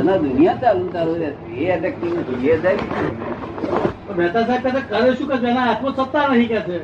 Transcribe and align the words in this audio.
એના 0.00 0.18
દુનિયા 0.22 0.60
ચાલુ 0.62 0.84
ચાલુ 0.94 1.12
રહેશે 1.20 1.44
એ 1.62 1.72
અટકતી 1.76 2.12
નથી 2.18 2.50
એ 2.50 2.56
જાય 2.62 2.82
મહેતા 4.16 4.44
સાહેબ 4.48 4.66
કહે 4.66 4.80
કરે 4.90 5.10
શું 5.18 5.28
કે 5.30 5.36
જેના 5.44 5.64
હાથમાં 5.68 5.94
સત્તા 5.98 6.24
નહીં 6.30 6.48
કે 6.48 6.60
છે. 6.66 6.76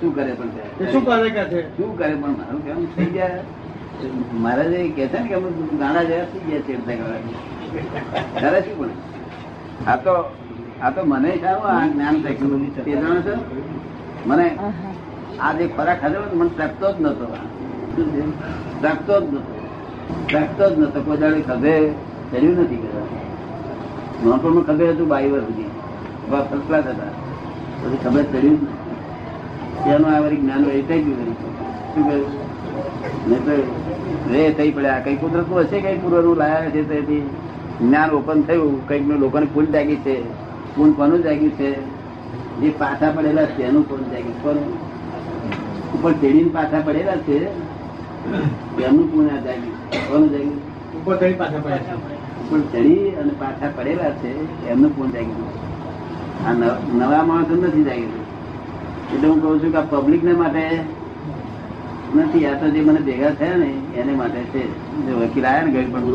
શું 0.00 0.10
કરે 0.16 0.32
પણ 0.38 0.50
શું 0.92 1.02
કરે 1.06 1.28
કે 1.36 1.42
છે? 1.50 1.60
શું 1.76 1.90
કરે 1.98 2.12
પણ 2.14 2.34
મારું 2.38 2.60
કેમ 2.66 2.80
થઈ 2.96 3.10
ગયા 3.10 3.42
મહારાજ 4.38 4.72
એ 4.78 4.88
કે 4.96 5.04
છે 5.12 5.18
ને 5.20 5.28
કે 5.28 5.34
અમે 5.34 5.50
ગાણા 5.80 6.04
જેવા 6.10 6.28
થઈ 6.32 6.42
ગયા 6.48 6.64
છે 6.66 6.72
એમ 6.72 6.82
થાય 6.86 6.98
કરે. 7.02 7.18
કરે 8.40 8.58
શું 8.66 8.76
પણ? 8.78 8.92
આ 9.86 9.96
તો 10.04 10.14
આ 10.82 10.90
તો 10.90 11.00
મને 11.06 11.30
આ 11.50 11.82
જ્ઞાન 11.88 12.16
ટેકનોલોજી 12.22 12.72
તે 12.76 12.90
જાણો 12.92 13.20
છો? 13.22 13.34
મને 14.26 14.46
આ 15.40 15.52
જે 15.58 15.64
ખોરાક 15.76 15.98
ખાધો 16.00 16.18
ને 16.24 16.36
મને 16.40 16.50
ટકતો 16.56 16.86
જ 16.92 16.98
નતો? 17.00 17.26
ટકતો 18.82 19.14
જ 19.20 19.26
નતો 19.32 19.55
ટકતો 20.30 20.64
જ 20.70 20.78
નતો 20.78 21.00
કોઈ 21.00 21.16
દાડે 21.16 21.40
ખભે 21.40 21.74
ચડ્યું 22.30 22.56
નથી 22.60 22.76
કદાચ. 22.76 24.26
નોનપણમાં 24.26 24.64
ખભે 24.64 24.86
હતું 24.90 25.08
બાઈ 25.08 25.30
વર્ષ 25.30 25.44
સુધી 25.44 25.70
ફર્સ્ટ 26.30 26.66
ક્લાસ 26.68 26.86
હતા. 26.86 27.12
પછી 27.82 27.98
ખબર 28.04 28.22
ચડ્યું. 28.22 28.60
એનું 29.86 30.08
આ 30.10 30.20
વળી 30.20 30.36
જ્ઞાન 30.36 30.64
એ 30.70 30.82
થઈ 30.88 31.02
ગયું 31.02 31.34
શું 31.94 32.04
કહ્યું? 32.08 32.28
તો 33.46 33.54
રે 34.32 34.42
થઈ 34.58 34.70
પડ્યા. 34.70 35.02
કઈ 35.04 35.16
કુદરત 35.16 35.52
હશે 35.52 35.80
કઈ 35.80 35.98
પૂર્વનું 35.98 36.36
લાયા 36.36 36.70
છે 36.70 36.82
તેથી 36.88 37.22
જ્ઞાન 37.80 38.10
ઓપન 38.10 38.42
થયું. 38.42 38.88
કંઈક 38.88 39.20
લોકોને 39.20 39.46
ફૂલ 39.54 39.66
જાગી 39.66 39.96
છે. 39.96 40.16
ફૂલ 40.76 40.90
કોનું 40.92 41.22
જાગ્યું 41.22 41.50
છે? 41.50 41.70
જે 42.60 42.68
પાછા 42.78 43.10
પડેલા 43.10 43.46
છે, 43.46 43.62
એનું 43.62 43.88
ફૂલ 43.88 44.02
જાગ્યું? 44.12 44.42
કોનું? 44.42 44.68
ઉપર 45.94 46.12
ચડીને 46.12 46.50
પાછા 46.52 46.80
પડેલા 46.86 47.16
છે 47.26 47.38
એમનું 48.84 49.06
પૂર્ણ 49.12 49.40
જાગ્યું? 49.44 49.75
કોનું 50.08 50.28
જાગ્યું 50.30 50.58
ઉપર 50.96 51.16
ચડી 51.16 51.34
પાછા 51.34 51.60
પડ્યા 51.60 51.98
ઉપર 52.42 52.60
ચડી 52.72 53.14
અને 53.20 53.32
પાછા 53.40 53.70
પડેલા 53.76 54.10
છે 54.20 54.30
એમનું 54.70 54.96
કોણ 54.96 55.10
જાગ્યું 55.10 55.48
આ 56.46 56.52
નવ- 56.52 56.80
નવા 56.98 57.22
માણસો 57.22 57.54
નથી 57.54 57.84
જાગ્યું 57.84 58.22
એટલે 59.14 59.28
હું 59.28 59.42
કહું 59.42 59.60
છું 59.62 59.72
કે 59.72 59.78
આ 59.78 59.88
પબ્લિક 59.92 60.22
ને 60.24 60.32
માટે 60.32 60.64
નથી 62.14 62.46
આ 62.46 62.54
તો 62.54 62.66
જે 62.68 62.80
મને 62.82 63.00
ભેગા 63.00 63.30
થયા 63.30 63.56
ને 63.56 63.68
એને 63.96 64.12
માટે 64.12 64.40
છે. 64.52 64.62
જે 65.06 65.12
વકીલ 65.12 65.46
આયા 65.46 65.64
ને 65.64 65.70
ગડબડ 65.72 66.06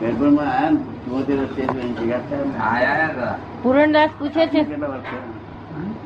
ગડબડમાં 0.00 0.48
આયા 0.48 0.70
ને 0.70 0.78
ચુમ્મોતેર 1.04 1.36
વર્ષે 1.36 1.62
ભેગા 1.98 2.20
થયા. 2.28 3.34
પૂરણદાસ 3.62 4.10
પૂછે 4.18 4.46
છે. 4.46 4.60
કેટલા 4.64 4.88
વર્ષ 4.88 5.08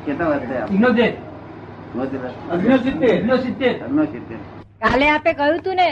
કેટલા 0.07 0.29
વર્ષે 0.29 0.57
ચુમ્મોતેર 0.69 1.13
વર્ષ 1.95 2.35
અગ્નિસિત્તેર 2.51 3.15
અગ્નિસિત્તેર 3.17 3.75
ઘરનો 3.81 4.05
સિત્તેર. 4.07 4.39
કાલે 4.85 5.07
આપે 5.09 5.31
કહ્યું 5.35 5.61
તું 5.67 5.77
ને 5.77 5.91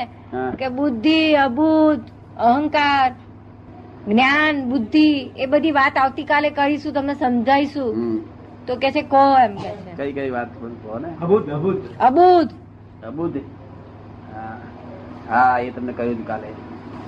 કે 0.59 0.69
બુદ્ધિ 0.79 1.19
અબુદ્ધ 1.45 2.07
અહંકાર 2.49 3.09
જ્ઞાન 4.07 4.63
બુદ્ધિ 4.69 5.07
એ 5.37 5.47
બધી 5.47 5.75
વાત 5.79 5.97
આવતીકાલે 5.97 6.51
કરીશું 6.51 6.95
તમને 6.95 7.15
સમજાવીશું 7.15 8.15
તો 8.67 8.77
કે 8.77 8.91
છે 8.93 9.03
કહો 9.13 9.23
એમ 9.39 9.57
કે. 9.57 9.71
છે 9.87 9.93
કઈ 9.99 10.13
કઈ 10.13 10.31
વાત 10.31 10.49
કહો 10.59 10.99
ને. 10.99 11.11
અભૂત 11.21 11.49
અભૂત. 11.51 11.81
અબુદ્ધ 12.01 12.53
અબુદ્ધ 13.03 13.39
હા. 15.29 15.59
એ 15.61 15.71
તમને 15.71 15.93
કહ્યું 15.93 16.25
કાલે. 16.25 16.49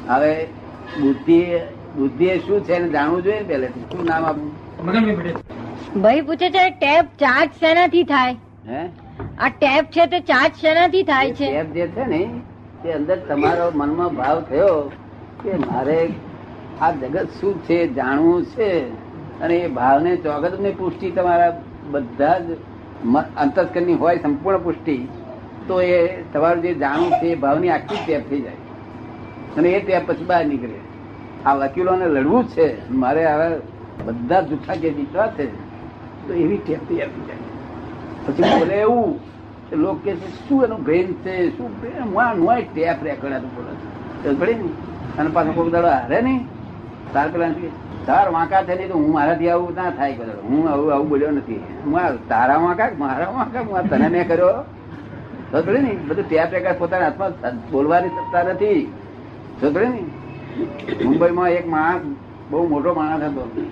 હવે 0.09 0.33
બુદ્ધિ 1.01 1.39
બુદ્ધિ 1.97 2.27
એ 2.29 2.39
શું 2.41 2.65
છે 2.65 2.75
એને 2.75 2.89
જાણવું 2.91 3.23
જોઈએ 3.25 3.41
ને 3.41 3.47
પહેલેથી? 3.49 3.85
શું 3.93 4.05
નામ 4.07 4.25
આપવું 4.25 4.51
ભાઈ 6.03 6.23
પૂછે 6.29 6.47
છે 6.51 6.65
ટેપ 6.73 7.07
ચાર્જ 7.19 7.51
શેનાથી 7.61 8.05
થાય? 8.05 8.35
હે? 8.69 8.81
આ 9.21 9.49
ટેપ 9.49 9.85
છે 9.85 10.07
તે 10.07 10.21
ચાર્જ 10.21 10.55
શેનાથી 10.55 11.03
થાય 11.03 11.33
છે? 11.33 11.47
ટેપ 11.47 11.73
જે 11.73 11.87
છે 11.87 12.05
ને 12.05 12.41
તે 12.83 12.93
અંદર 12.93 13.17
તમારો 13.17 13.71
મનમાં 13.75 14.15
ભાવ 14.15 14.41
થયો 14.41 14.91
કે 15.43 15.51
મારે 15.57 16.09
આ 16.81 16.91
જગત 16.91 17.29
શું 17.41 17.63
છે 17.65 17.95
જાણવું 17.95 18.45
છે? 18.45 18.89
અને 19.41 19.55
એ 19.55 19.69
ભાવને 19.69 20.17
ચોગતની 20.17 20.71
પુષ્ટિ 20.71 21.11
તમારા 21.11 21.63
બધા 21.91 22.39
જ 22.39 22.59
અંતસ્કરની 23.37 23.95
હોય 23.95 24.17
સંપૂર્ણ 24.17 24.59
પુષ્ટિ 24.59 25.09
તો 25.69 25.81
એ 25.81 26.23
તમારું 26.33 26.63
જે 26.63 26.75
જાણવું 26.75 27.11
છે 27.11 27.27
એ 27.27 27.35
ભાવની 27.35 27.69
આખી 27.69 27.97
ટેપ 28.07 28.31
થઈ 28.31 28.41
જાય. 28.41 28.55
અને 29.57 29.69
એ 29.69 29.81
ટેપ 29.81 30.11
પછી 30.11 30.25
બહાર 30.25 30.47
નીકળે. 30.47 30.81
આ 31.47 31.55
વકીલોને 31.55 32.07
લડવું 32.07 32.45
જ 32.45 32.49
છે. 32.49 32.91
મારે 32.91 33.27
હવે 33.27 33.61
બધા 34.05 34.41
જ 34.41 34.49
જૂઠા 34.49 34.75
કે 34.75 34.91
જીતવા 34.91 35.27
છે 35.27 35.47
તો 36.27 36.35
એવી 36.35 36.57
ટેપ 36.57 36.89
તૈયાર 36.89 37.09
થઈ 37.09 37.27
જાય. 37.27 37.54
પછી 38.27 38.43
બોલે 38.43 38.75
એવું 38.75 39.19
કે 39.71 39.77
લોકો 39.77 40.01
કે 40.05 40.15
શું 40.15 40.65
એનું 40.65 40.83
બ્રેન 40.83 41.13
છે? 41.13 41.57
શું 41.57 41.71
brain? 41.81 42.05
મુઆ 42.11 42.33
નુઆ 42.35 42.59
ટેપ 42.75 43.05
રેકોર્ડ 43.05 43.35
હતું 43.35 43.55
બોલે 43.55 43.73
છે. 43.75 44.41
પડી 44.41 44.55
ને. 44.55 44.69
અને 45.19 45.31
પાછો 45.31 45.53
કોઈ 45.53 45.71
દાડો 45.71 45.89
હારે 45.89 46.21
નહીં 46.23 46.47
તાર 47.13 47.29
પેલા 47.29 47.49
તાર 48.07 48.31
વાંકા 48.33 48.63
છે 48.63 48.75
નહીં 48.75 48.89
તો 48.89 48.95
હું 48.95 49.13
મારાથી 49.13 49.51
આવું 49.51 49.75
ના 49.75 49.91
થાય 49.91 50.15
કોઈ 50.15 50.27
હું 50.49 50.69
આવું 50.71 50.93
આવું 50.95 51.09
બોલ્યો 51.09 51.31
નથી. 51.31 51.61
હું 51.85 52.29
તારા 52.29 52.57
વાંકા? 52.57 52.89
મારા 52.99 53.31
વાંકા? 53.31 53.61
હું 53.61 53.89
તને 53.91 54.09
મેં 54.09 54.29
કર્યો? 54.29 54.65
પડી 55.63 55.79
ને, 55.79 55.93
બધું 56.09 56.29
ટેપ 56.29 56.53
રેકોર્ડ 56.53 56.79
પોતાના 56.79 57.05
હાથમાં 57.05 57.57
બોલવાની 57.71 58.09
સત્તા 58.09 58.43
નથી. 58.43 58.93
પડી 59.61 59.87
ને. 59.87 60.03
મુંબઈમાં 61.05 61.51
એક 61.51 61.67
માણસ, 61.69 62.03
બહુ 62.51 62.69
મોટો 62.69 62.95
માણસ 62.95 63.23
હતો. 63.23 63.67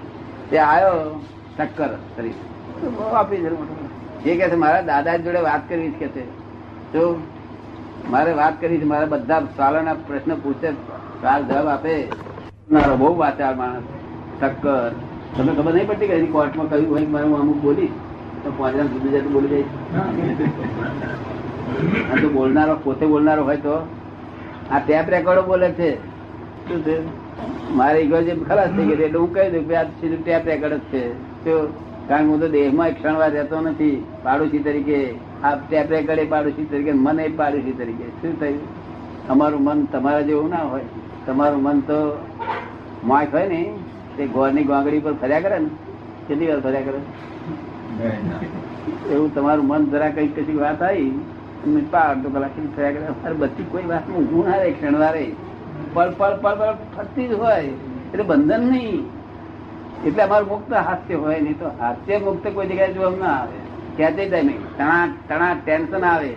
તે 0.51 0.59
આવ્યો 0.59 1.21
ટક્કર 1.59 1.89
કરી 2.17 2.35
બહુ 2.83 3.15
આપી 3.15 3.37
છે 3.37 3.51
મોટો 3.51 3.75
એ 4.27 4.37
કે 4.37 4.49
છે, 4.49 4.55
મારા 4.55 4.81
દાદા 4.81 5.17
જોડે 5.17 5.41
વાત 5.41 5.63
કરવી 5.69 5.91
કે 5.91 6.09
છે. 6.09 6.25
તો 6.93 7.03
મારે 8.11 8.33
વાત 8.33 8.61
કરી 8.61 8.79
છે, 8.79 8.85
મારા 8.85 9.07
બધા 9.07 9.41
સવાલોના 9.57 9.95
પ્રશ્ન 10.07 10.35
પૂછે 10.35 10.69
સાર 11.23 11.41
જવાબ 11.43 11.67
આપે. 11.67 11.95
મારો 12.71 12.97
બહુ 12.97 13.17
વાચાળ 13.17 13.55
માણસ, 13.55 13.83
ટક્કર. 14.41 14.93
તમને 15.37 15.53
ખબર 15.53 15.73
નહીં 15.75 15.89
પડતી 15.89 16.07
કે 16.07 16.17
કોર્ટમાં 16.27 16.71
કહ્યું 16.71 16.91
હોય 16.91 17.05
કે 17.05 17.25
હું 17.25 17.41
અમુક 17.41 17.59
બોલીશ 17.63 17.91
તો 18.45 18.51
પાંચ 18.59 18.77
જણ 18.77 18.87
જુદી 18.87 19.13
જતું 19.17 19.33
બોલી 19.33 19.49
જાય 19.49 19.65
અને 22.13 22.23
તો 22.23 22.29
બોલનારો, 22.29 22.75
પોતે 22.85 23.05
બોલનારો 23.07 23.45
હોય 23.45 23.57
તો. 23.57 23.77
આ 24.71 24.79
ટેપ 24.79 25.07
રેકોર્ડો 25.09 25.43
બોલે 25.43 25.69
છે. 25.71 25.91
શું 26.69 26.85
છે? 26.85 26.97
મારે 27.75 27.99
ઈગો 28.03 28.19
જેમ 28.23 28.45
ખલાસ 28.45 28.71
થઈ 28.77 28.85
ગઈ 28.85 28.93
એટલે 28.93 29.19
હું 29.19 29.35
કહી 29.35 29.51
દઉં 29.51 29.65
કે 29.69 29.75
આ 29.77 29.85
સીધું 30.01 30.21
ટેપ 30.25 30.47
રેકોર્ડ 30.47 30.75
જ 30.75 30.81
છે. 30.93 31.03
શું? 31.45 31.92
કારણ 32.09 32.23
કે 32.23 32.29
હું 32.29 32.41
તો 32.41 32.49
દેહમાં 32.49 32.89
એક 32.89 33.03
ક્ષણવાર 33.03 33.31
રહેતો 33.31 33.61
નથી, 33.61 34.05
પાડોશી 34.23 34.59
તરીકે. 34.59 35.15
આ 35.43 35.55
ટેપ 35.55 35.91
રેકોર્ડ 35.91 36.29
પાડોશી 36.29 36.65
તરીકે, 36.65 36.93
મન 36.93 37.21
પાડોશી 37.37 37.73
તરીકે. 37.73 38.09
શું 38.09 38.41
થયું? 38.41 38.61
તમારું 39.29 39.63
મન 39.65 39.85
તમારા 39.85 40.21
જેવું 40.21 40.51
ના 40.51 40.57
હોય. 40.57 40.85
તમારું 41.27 41.63
મન 41.63 41.81
તો 41.81 42.27
માય 43.05 43.27
હોય 43.33 43.49
ને, 43.49 43.75
તે 44.17 44.27
ગોળની 44.27 44.65
ગોંગડી 44.65 44.99
પર 44.99 45.13
ફર્યા 45.13 45.41
કરે 45.41 45.59
ને. 45.59 45.69
કેટલી 46.29 46.47
વાર 46.47 46.61
ફર્યા 46.61 46.81
કરે? 46.81 47.01
એવું 49.15 49.35
તમારું 49.35 49.67
મન 49.67 49.85
જરા 49.85 50.09
કઈ 50.09 50.29
કશી 50.29 50.53
વાત 50.53 50.83
આવી 50.83 51.13
પા 51.91 52.01
અડધો 52.01 52.29
કલાક 52.29 52.51
થયા 52.77 52.91
કરે. 52.91 53.01
મારે 53.01 53.35
બધી 53.35 53.63
કોઈ 53.63 53.87
વાત 53.87 54.03
હું 54.11 54.45
ના 54.51 54.57
રહે 54.57 54.71
ક્ષણવારે. 54.71 55.33
પળ 55.95 56.11
પળ 56.11 56.37
પળ 56.43 56.55
પળ 56.55 56.75
ફરતી 56.97 57.29
જ 57.29 57.33
હોય. 57.33 57.65
એટલે 58.13 58.23
બંધન 58.23 58.61
નહીં. 58.61 59.22
એટલે 60.07 60.23
અમારું 60.23 60.49
મુક્ત 60.49 60.73
હાસ્ય 60.73 61.15
હોય 61.15 61.41
નહીં 61.41 61.59
તો 61.59 61.67
હાસ્ય 61.69 62.19
મુક્ત 62.19 62.49
કોઈ 62.49 62.67
જગ્યાએ 62.67 62.93
જોવા 62.93 63.11
ના 63.11 63.27
આવે. 63.27 63.59
ક્યાંથી 63.97 64.29
જાય 64.29 64.43
નહીં? 64.43 64.77
તણા 64.77 65.09
તણા 65.29 65.57
ટેન્શન 65.65 66.05
આવે. 66.05 66.35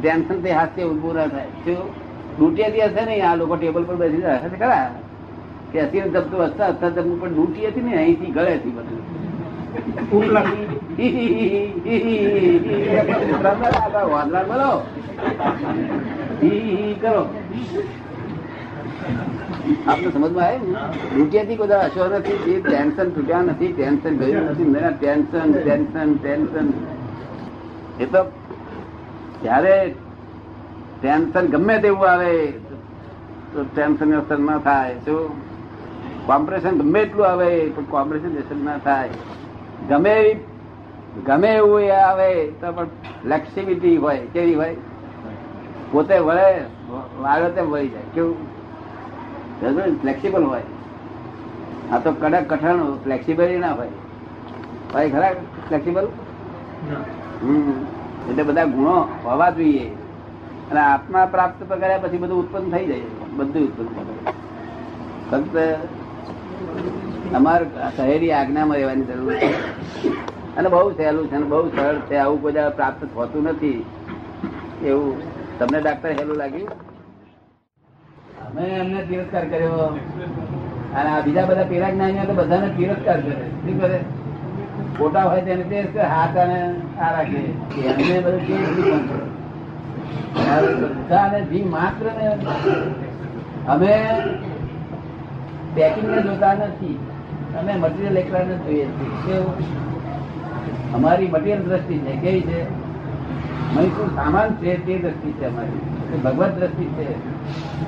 ટેન્શનથી 0.00 0.50
હાસ્ય 0.50 0.82
ઉભું 0.82 1.14
ના 1.14 1.26
થાય. 1.26 1.46
શું? 1.46 1.90
ડૂટિયાથી 2.38 2.80
હશે 2.80 3.04
નહીં? 3.04 3.30
આ 3.30 3.34
લોકો 3.34 3.56
ટેબલ 3.56 3.84
પર 3.84 3.96
બેસી 3.96 4.16
જાય. 4.16 4.36
હશે 4.36 4.56
ખરા? 4.56 4.94
કે 5.72 5.82
હસીને 5.82 6.08
જપતું 6.08 6.44
હસતા 6.44 6.66
હસતા 6.66 6.88
જપતું 6.88 7.20
પણ 7.20 7.28
ડૂટી 7.28 7.66
હતી 7.66 7.80
ને 7.80 7.96
અહીંથી 7.96 8.26
ગળેથી 8.26 8.70
બધું. 8.70 9.22
કરો. 17.00 17.34
આપને 19.88 20.10
સમજમાં 20.10 20.44
આવ્યું? 20.44 20.76
ને 21.32 21.44
થી 21.44 21.56
બધા 21.56 21.78
દાડો 21.78 22.18
નથી, 22.18 22.38
જે 22.38 22.60
ટેન્શન 22.60 23.10
તૂટ્યા 23.10 23.42
નથી, 23.42 23.72
ટેન્શન 23.72 24.16
ગયું 24.16 24.44
નથી 24.44 24.64
ટેન્શન 25.00 25.52
ટેન્શન 25.52 26.14
ટેન્શન. 26.14 26.72
એ 28.00 28.06
તો 28.06 28.24
ત્યારે 29.42 29.94
ટેન્શન 31.02 31.46
ગમે 31.46 31.78
તેવું 31.78 32.10
આવે, 32.10 32.46
તો 33.52 33.64
ટેન્શન 33.74 34.20
અસર 34.20 34.38
ના 34.38 34.58
થાય. 34.58 34.94
શું 34.94 35.30
કોમ્પ્રેશન 36.26 36.70
ગમે 36.70 37.00
એટલું 37.00 37.26
આવે 37.26 37.68
પણ 37.68 37.84
કોમ્પ્રેશન 37.84 38.36
અસર 38.36 38.56
ના 38.56 38.78
થાય. 38.78 39.08
ગમે 39.88 40.40
ગમે 41.26 41.54
એવું 41.54 41.80
એ 41.80 41.90
આવે, 41.90 42.46
તો 42.46 42.72
પણ 42.72 42.84
ફ્લેક્સિબિલિટી 42.84 43.96
હોય, 43.96 44.18
કેવી 44.18 44.54
હોય? 44.54 44.76
પોતે 45.90 46.18
વળે, 46.18 46.64
વાળો 47.20 47.70
વળી 47.70 47.88
જાય. 47.88 48.02
કેવું? 48.14 48.51
ફ્લેક્સિબલ 50.02 50.44
હોય. 50.44 50.66
આ 51.92 51.98
તો 52.04 52.10
કડક 52.20 52.44
કઠણ 52.50 52.80
ફ્લેક્સિબલ 53.04 53.50
ના 53.64 53.72
હોય. 53.80 53.94
ભાઈ 54.92 55.10
ખરા 55.10 55.32
ફ્લેક્સિબલ 55.68 56.06
એટલે 58.28 58.42
બધા 58.42 58.64
ગુણો 58.76 58.96
હોવા 59.24 59.50
જોઈએ. 59.58 59.86
અને 60.70 60.80
આત્મા 60.80 61.24
પ્રાપ્ત 61.32 61.60
કર્યા 61.70 62.02
પછી 62.02 62.18
બધું 62.18 62.38
ઉત્પન્ન 62.42 62.66
થઈ 62.76 62.86
જાય. 62.86 63.06
બધું 63.36 63.62
ઉત્પન્ન 63.68 63.88
થઈ 63.96 64.04
જાય. 64.08 64.34
ફક્ત 65.30 65.56
અમાર 67.34 67.60
શહેરી 67.96 68.32
આજ્ઞામાં 68.32 68.76
રહેવાની 68.76 69.06
જરૂર 69.10 69.34
છે. 69.34 69.50
અને 70.56 70.68
બહુ 70.68 70.88
સહેલું 70.96 71.26
છે 71.28 71.36
અને 71.36 71.46
બહુ 71.52 71.68
સરળ 71.76 71.98
છે. 72.08 72.16
આવું 72.16 72.38
કોઈ 72.42 72.52
પ્રાપ્ત 72.76 73.02
થતું 73.14 73.42
નથી. 73.44 73.78
એવું 74.84 75.12
તમને 75.58 75.78
ડાક્ટર 75.80 76.10
હેલું 76.18 76.36
લાગ્યું? 76.36 76.70
અમે 78.52 78.68
એમને 78.68 79.02
તિરસ્કાર 79.02 79.44
કર્યો. 79.48 79.98
અને 80.94 81.10
આ 81.10 81.20
બીજા 81.20 81.44
બધા 81.44 81.64
પેલા 81.64 81.90
જ્ઞાનીઓ 81.90 82.24
તો 82.24 82.34
બધાને 82.34 82.68
તિરસ્કાર 82.68 83.20
કરે 83.20 83.32
શું 83.32 83.80
કરે? 83.80 83.98
ખોટા 84.98 85.22
હોય 85.22 85.40
તેને 85.40 85.62
તિરસ્કાર, 85.62 86.06
હાથ 86.06 86.36
અને 86.36 86.74
આ 87.00 87.12
રાખે. 87.12 87.42
એમને 87.82 88.20
બધું 88.20 88.46
કેવી 88.46 88.82
બધાને 90.80 91.42
જીવ 91.42 91.70
માત્ર 91.70 92.06
ને 92.06 92.26
અમે 93.66 93.92
પેકિંગ 95.74 96.10
ને 96.10 96.22
જોતા 96.22 96.52
નથી. 96.54 96.98
અમે 97.58 97.72
મટીરિયલ 97.76 98.18
એકલા 98.18 98.38
ને 98.38 98.56
જોઈએ 98.56 98.84
છીએ. 98.84 99.38
અમારી 100.94 101.28
મટીરિયલ 101.28 101.62
દ્રષ્ટિ 101.62 101.98
છે. 101.98 102.16
કેવી 102.16 102.40
છે? 102.40 102.62
અહીં 103.76 103.90
સામાન 104.14 104.54
છે 104.54 104.86
તે 104.86 104.98
દ્રષ્ટિ 104.98 105.32
છે 105.32 105.44
અમારી. 105.46 105.91
ભગવત 106.16 106.52
દ્રષ્ટિ 106.58 106.84
છે. 106.84 107.04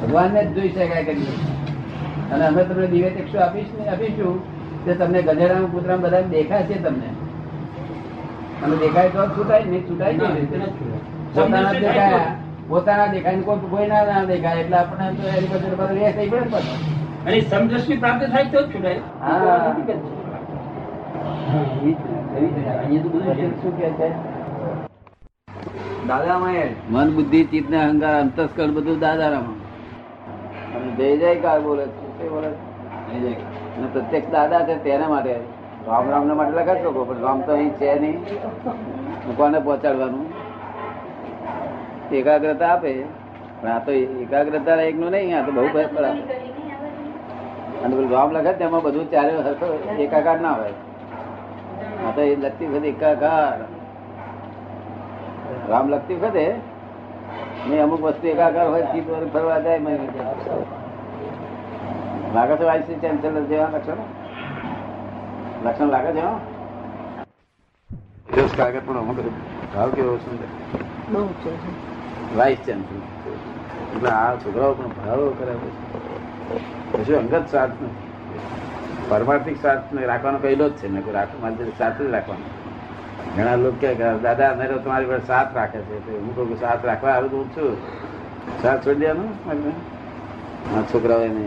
ભગવાનને 0.03 0.41
જ 0.45 0.49
જોઈ 0.55 0.69
શકાય 0.69 1.05
કરીએ 1.05 1.35
અને 2.33 2.45
અમે 2.47 2.65
તમને 2.65 2.87
દિવ્ય 2.87 3.11
આપીશ 3.41 3.71
ને 3.79 3.89
આપીશું 3.89 4.41
તે 4.85 4.95
તમને 4.95 5.23
ગધેડાનું 5.23 5.71
કૂતરા 5.73 5.97
બધા 5.97 6.21
દેખાય 6.21 6.63
છે 6.63 6.75
તમને. 6.75 7.09
અને 8.65 8.77
દેખાય 8.77 9.11
તો 9.11 9.27
છૂટાય 9.37 9.65
નહીં 9.65 9.85
છૂટાય 9.89 10.13
પોતાના 11.35 11.73
દેખાયા 11.73 12.33
પોતાના 12.69 13.09
દેખાય 13.09 13.39
કોઈ 13.39 13.71
કોઈ 13.71 13.87
ના 13.87 14.25
દેખાય. 14.25 14.61
એટલે 14.61 14.77
આપણે 14.77 15.07
તો 15.13 15.23
એની 15.29 15.49
બધું 15.49 15.89
રેસ 15.95 16.15
થઈ 16.15 16.29
પડે 16.29 16.59
અને 17.27 17.41
સમદ્રષ્ટિ 17.41 17.97
પ્રાપ્ત 17.97 18.23
થાય 18.31 18.45
તો 18.45 18.61
છૂટાય. 18.63 19.01
હા. 19.21 19.75
શું 23.63 23.73
કે 23.77 23.89
છે? 23.99 24.09
દાદામાં 26.09 26.71
મન 26.91 27.09
બુદ્ધિ 27.17 27.41
ચિત્ત 27.45 27.67
ને 27.71 27.79
અહંકાર 27.85 28.15
અંતસ્કર 28.21 28.69
બધું 28.77 28.99
દાદારામાં. 28.99 29.59
અને 30.77 30.89
જય 30.99 31.17
જયકાર 31.17 31.59
બોલે 31.61 31.85
બોલે? 32.35 32.51
જય 33.23 33.33
અને 33.77 33.87
પ્રત્યક્ષ 33.93 34.31
દાદા 34.31 34.63
છે 34.69 34.75
તેના 34.85 35.09
માટે 35.09 35.35
રામ 35.89 36.05
રામ 36.11 36.25
ના 36.29 36.35
માટે 36.35 36.55
લખે 36.59 36.75
શકો 36.83 37.05
પણ 37.05 37.21
રામ 37.23 37.39
તો 37.41 37.53
અહીં 37.53 37.73
છે 37.81 37.91
નહીં. 37.99 38.17
કોને 39.37 39.59
પહોંચાડવાનું? 39.59 40.27
એકાગ્રતા 42.13 42.73
આપે. 42.73 42.93
પણ 43.61 43.71
આ 43.71 43.79
તો 43.79 43.93
એકાગ્રતા 44.25 44.81
એકનું 44.89 45.11
નહીં 45.11 45.37
આ 45.39 45.45
તો 45.47 45.53
બહુ 45.53 45.69
પડે 45.75 45.85
અને 47.85 47.93
પેલું 47.97 48.11
રામ 48.11 48.29
લખે 48.37 48.53
તેમાં 48.59 48.83
બધું 48.83 49.07
ચારે 49.11 49.33
એકાકાર 50.05 50.39
ના 50.41 50.55
હોય. 50.59 50.75
આ 52.07 52.11
તો 52.17 52.21
એ 52.21 52.37
લગતી 52.37 52.67
બધી 52.67 52.89
એકાકાર. 52.89 53.59
રામ 55.69 55.89
લખતી 55.89 56.15
વખતે 56.15 56.55
ને 57.67 57.81
અમુક 57.81 58.01
વસ્તુ 58.01 58.29
એકાકાર 58.29 58.69
હોય 58.69 58.83
ચીજ 58.83 59.11
વર 59.11 59.27
ફરવા 59.33 59.59
જાય 59.59 59.79
મને 59.79 60.09
લાગે 62.35 62.57
છે 62.57 62.65
આઈસી 62.65 62.95
ચેન્સલર 62.95 63.43
જેવા 63.43 63.69
લક્ષણ? 63.73 63.93
લક્ષણ 65.65 65.87
લાગે 65.87 66.13
છે 66.13 66.21
હો? 66.21 66.41
કાગળ 68.57 68.81
પણ 68.87 68.99
અમુક 68.99 69.17
ભાવ 69.77 69.91
કેવો 69.91 70.17
સુંદર 70.17 70.47
વાઇસ 72.37 72.59
ચાન્સલર. 72.67 73.01
એટલે 73.97 74.11
આ 74.11 74.35
છોકરાઓ 74.35 74.75
પણ 74.75 74.87
ભાવો 74.87 75.31
કરે 75.39 75.55
છે. 75.55 75.75
કશું 76.93 77.19
અંગત 77.19 77.51
સ્વાર્થ 77.51 77.73
નથી 77.73 78.09
પરમાર્થિક 79.09 79.61
સ્વાર્થ 79.61 79.83
રાખવાનો 79.95 80.39
પહેલો 80.39 80.69
જ 80.69 80.73
છે 80.73 80.89
ને 80.89 81.01
કહ્યું 81.01 81.15
રાખ 81.15 81.29
મારે 81.41 81.55
જ 81.55 82.13
રાખવાનો. 82.13 82.64
ઘણા 83.37 83.57
લોકો 83.57 83.79
કે 83.83 83.91
દાદા 84.25 84.51
અમે 84.53 84.65
તો 84.71 84.77
તમારી 84.79 85.09
પાસે 85.11 85.27
સાથ 85.27 85.51
રાખે 85.55 85.79
છે. 85.81 85.97
તો 86.07 86.11
હું 86.15 86.31
કહું 86.37 86.47
કે 86.51 86.57
સાથ 86.63 86.83
રાખવા? 86.85 87.15
આવું 87.15 87.31
તો 87.31 87.41
છું. 87.55 87.75
સાથ 88.63 88.81
છોડી 88.85 89.01
દેવાનું 89.01 89.75
આ 90.75 90.83
છોકરાઓને 90.93 91.47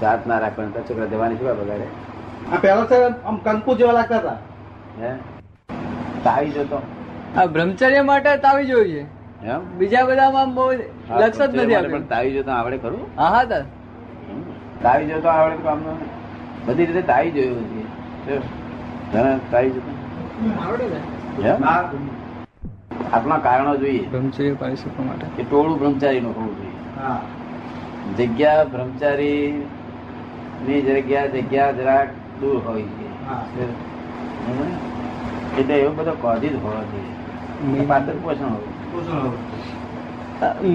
સાથ 0.00 0.22
ના 0.26 0.40
રાખવાનું 0.44 0.72
તો 0.76 0.80
છોકરા 0.88 1.10
જવાની 1.12 1.38
શું 1.40 1.58
બગાડે? 1.60 1.86
આ 2.48 2.58
પહેલા 2.64 2.86
સાહેબ 2.92 3.14
આમ 3.30 3.36
કંકુ 3.46 3.76
જેવા 3.80 3.96
લાગતા 3.98 4.20
હતા. 4.22 4.38
હે? 5.00 5.10
તાવી 6.24 6.52
જતો. 6.56 6.78
આ 7.38 7.46
બ્રહ્મચર્ય 7.54 8.02
માટે 8.04 8.30
તાવી 8.46 8.68
જોઈએ 8.70 9.02
એમ? 9.52 9.62
બીજા 9.78 10.04
બધામાં 10.08 10.54
બહુ 10.56 10.64
લક્ષ 10.72 11.40
જ 11.54 11.60
નથી 11.60 11.82
પણ 11.86 12.08
તાવી 12.14 12.34
જતો 12.36 12.50
આવડે 12.56 12.78
ખરું? 12.78 13.04
હા 13.20 13.30
હા 13.36 13.44
તાર. 13.52 13.64
તાવી 14.82 15.08
જતો 15.10 15.28
આવડે 15.28 15.56
તો 15.56 15.62
કામ 15.68 15.80
બધી 16.66 16.86
રીતે 16.86 17.02
તાવી 17.10 17.32
જોયું 17.32 17.66
છે. 18.26 18.34
તાવી 19.50 19.72
જતો. 19.72 19.92
આટલા 23.12 23.38
કારણો 23.38 23.76
જોઈએ. 23.76 24.08
બ્રહ્મચર્ય 24.08 24.54
પાળી 24.54 24.76
શકવા 24.76 25.04
માટે. 25.04 25.26
કે 25.36 25.42
ટોળું 25.42 25.78
બ્રહ્મચારી 25.78 26.20
નું 26.20 26.36
હોવું 26.36 26.56
જોઈએ. 26.56 27.00
હા. 27.00 27.20
જગ્યા 28.18 28.64
બ્રહ્મચારી 28.64 29.66
ની 30.66 30.82
જગ્યા 30.82 31.26
જગ્યા 31.26 31.72
જરાક 31.72 32.08
દૂર 32.40 32.62
હોય 32.66 32.82
બરાબર? 32.82 34.66
એટલે 35.60 35.74
એવો 35.74 35.94
બધો 35.94 36.12
કોઝિજ 36.12 36.54
હોવો 36.54 36.82
જોઈએ. 36.82 37.88
પાત્ર 37.88 38.12
પોષણ 38.22 38.44
હોવું 38.44 38.80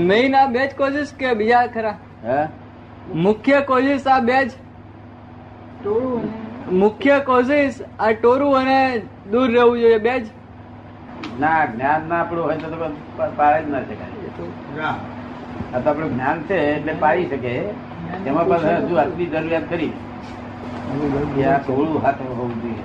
મેઇન 0.06 0.36
આ 0.36 0.48
બે 0.48 0.68
જ 0.68 0.74
કોઝિસ 0.78 1.14
કે 1.20 1.34
બીજા 1.34 1.68
ખરા? 1.68 1.98
હે? 2.24 2.48
મુખ્ય 3.16 3.62
કોઝિસ 3.62 4.08
આ 4.08 4.20
બે 4.20 4.46
જ. 4.46 4.52
મુખ્ય 6.66 7.18
કોઝિસ 7.22 7.76
આ 8.00 8.12
ટોરું 8.14 8.56
અને 8.62 8.80
દૂર 9.26 9.48
રહેવું 9.50 9.80
જોઈએ 9.82 10.00
બે 10.00 10.14
જ. 10.20 10.26
ના 11.40 11.62
જ્ઞાન 11.68 12.08
ના 12.10 12.20
આપણું 12.20 12.46
હોય 12.46 12.58
તો 12.64 12.78
પાડે 13.38 13.60
જ 13.62 13.72
ના 13.72 13.84
શકાય. 13.84 14.92
આ 15.74 15.80
તો 15.80 15.88
આપણું 15.90 16.12
જ્ઞાન 16.14 16.38
છે 16.48 16.56
એટલે 16.70 16.94
પાડી 17.02 17.30
શકે. 17.32 17.54
એમાં 18.26 18.48
પણ 18.50 18.84
હજુ 18.84 18.96
આટલી 18.98 19.30
જરૂરિયાત 19.30 19.68
કરી 19.70 19.94
આ 21.46 21.60
ટોળું 21.60 22.02
હાથે 22.02 22.24
હોવું 22.30 22.54
જોઈએ. 22.62 22.84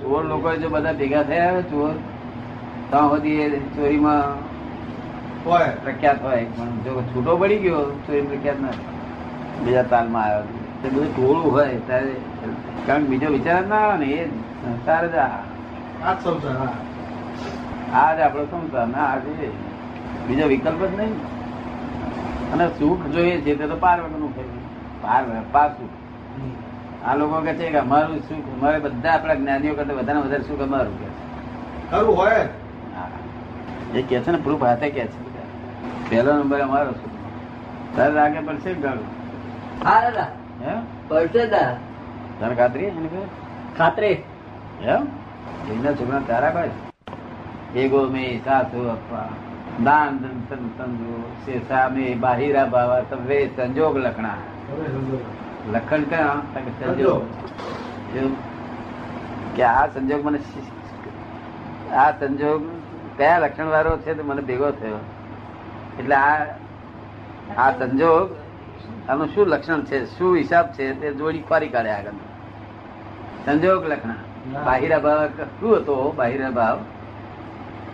ચોર 0.00 0.22
લોકો 0.24 0.48
જો 0.56 0.68
બધા 0.70 0.94
ભેગા 0.94 1.24
થયા 1.24 1.50
હોય 1.50 1.64
ચોર 1.64 1.94
ત્યાં 2.90 3.10
સુધી 3.10 3.42
ચોરીમાં 3.74 4.38
હોય. 5.44 5.70
પ્રખ્યાત 5.82 6.20
હોય. 6.22 6.46
પણ 6.52 6.72
જો 6.84 6.90
છૂટો 7.10 7.32
પડી 7.40 7.60
ગયો 7.60 7.82
ચોરી 8.02 8.24
પ્રખ્યાત 8.24 8.60
ના 8.60 8.76
બીજા 9.60 9.84
તાલમાં 9.86 10.24
આવ્યો 10.26 10.57
તે 10.82 10.88
બધું 10.88 11.08
ટોળું 11.12 11.50
હોય 11.52 11.78
ત્યારે 11.86 12.14
કારણ 12.86 13.04
બીજો 13.04 13.28
વિચાર 13.28 13.62
જ 13.62 13.68
ના 13.68 13.82
આવે 13.82 13.96
ને 13.98 14.08
એ 14.14 14.22
સંસાર 14.60 15.04
જ 15.08 15.16
આ. 15.18 15.40
સંસાર 16.16 16.56
હા. 16.56 16.76
આ 17.94 18.14
જ 18.16 18.20
આપણો 18.20 18.44
સંસાર 18.52 18.86
ના 18.88 19.06
આ 19.06 19.20
છે 19.24 19.48
બીજો 20.26 20.46
વિકલ્પ 20.46 20.80
જ 20.82 20.92
નહીં. 20.96 21.14
અને 22.52 22.66
સુખ 22.78 23.02
જોઈએ 23.08 23.42
છે 23.42 23.56
તે 23.56 23.66
તો 23.66 23.76
પાર 23.76 23.98
વગરનું 24.00 24.32
છે 24.34 24.42
પાર 25.02 25.22
પાર 25.52 25.68
સુખ. 25.70 25.94
આ 27.04 27.14
લોકો 27.14 27.40
કે 27.40 27.52
છે 27.54 27.70
કે 27.70 27.78
અમારું 27.78 28.20
સુખ 28.22 28.46
અમારે 28.54 28.78
બધા 28.78 29.12
આપણા 29.12 29.34
જ્ઞાનીઓ 29.34 29.74
કરતા 29.74 29.94
વધારે 29.94 30.20
વધારે 30.20 30.44
સુખ 30.44 30.60
અમારું 30.60 30.96
કે 30.98 31.06
છે. 31.06 31.16
ખરું 31.90 32.16
હોય. 32.16 32.42
હા. 32.94 33.08
એ 33.94 34.02
કે 34.02 34.20
છે 34.20 34.30
ને 34.30 34.38
પ્રૂફ 34.38 34.60
હાથે 34.60 34.88
કે 34.90 35.04
છે. 35.06 35.18
પહેલો 36.08 36.30
નંબર 36.34 36.60
અમારો 36.60 36.92
સુખ. 36.92 37.16
તારે 37.96 38.12
લાગે 38.12 38.40
પડશે 38.40 38.70
ને 38.72 38.80
ગાળું? 38.80 39.08
હા 39.84 40.00
દાદા. 40.00 40.28
પડશે 41.08 41.46
તને 41.46 42.54
ખાતરી 42.54 42.90
ખાતરી? 43.78 44.16
એમ? 44.82 45.02
એના 45.70 45.92
છોકરા 45.92 46.20
તારા 46.28 46.50
ભાઈ? 46.50 46.70
એગો 47.76 48.00
મે 48.08 48.40
સાસુ 48.44 48.88
અપ્પા 48.88 49.28
દાન 49.84 50.18
દન 50.18 50.40
તન 50.48 50.64
તંજુ 50.78 51.18
શેષા 51.44 51.88
મે 51.88 52.14
બાહિરા 52.14 52.64
ભાવા 52.64 53.02
સંજોગ 53.56 53.96
લખણા. 53.96 54.38
લખણ 55.72 56.02
ક્યાં 56.02 56.42
તો 56.54 56.60
કે 56.60 56.72
સંજોગ? 56.78 57.22
એવું 58.16 58.34
કે 59.56 59.62
આ 59.62 59.86
સંજોગ 59.86 60.26
મને 60.26 60.38
આ 61.94 62.10
સંજોગ 62.10 62.62
કયા 63.16 63.38
લક્ષણ 63.38 63.66
વાળો 63.66 63.96
છે 63.98 64.14
તો 64.14 64.22
મને 64.24 64.42
ભેગો 64.42 64.70
થયો. 64.70 65.00
એટલે 65.98 66.14
આ 66.14 66.46
આ 67.58 67.70
સંજોગ 67.70 68.47
આનું 69.08 69.28
શું 69.34 69.46
લક્ષણ 69.46 69.80
છે? 69.82 70.18
શું 70.18 70.36
હિસાબ 70.36 70.72
છે? 70.72 71.00
તે 71.00 71.12
જોડી 71.14 71.40
ખોરી 71.40 71.68
કાઢે 71.68 71.90
આગળ 71.90 72.10
સંજોગ 73.46 73.86
લખણા 73.86 74.14
બાહિરા 74.64 74.98
ભાવ 74.98 75.26
શું 75.60 75.76
હતો? 75.76 76.12
બાહિરા 76.16 76.50
ભાવ. 76.50 76.78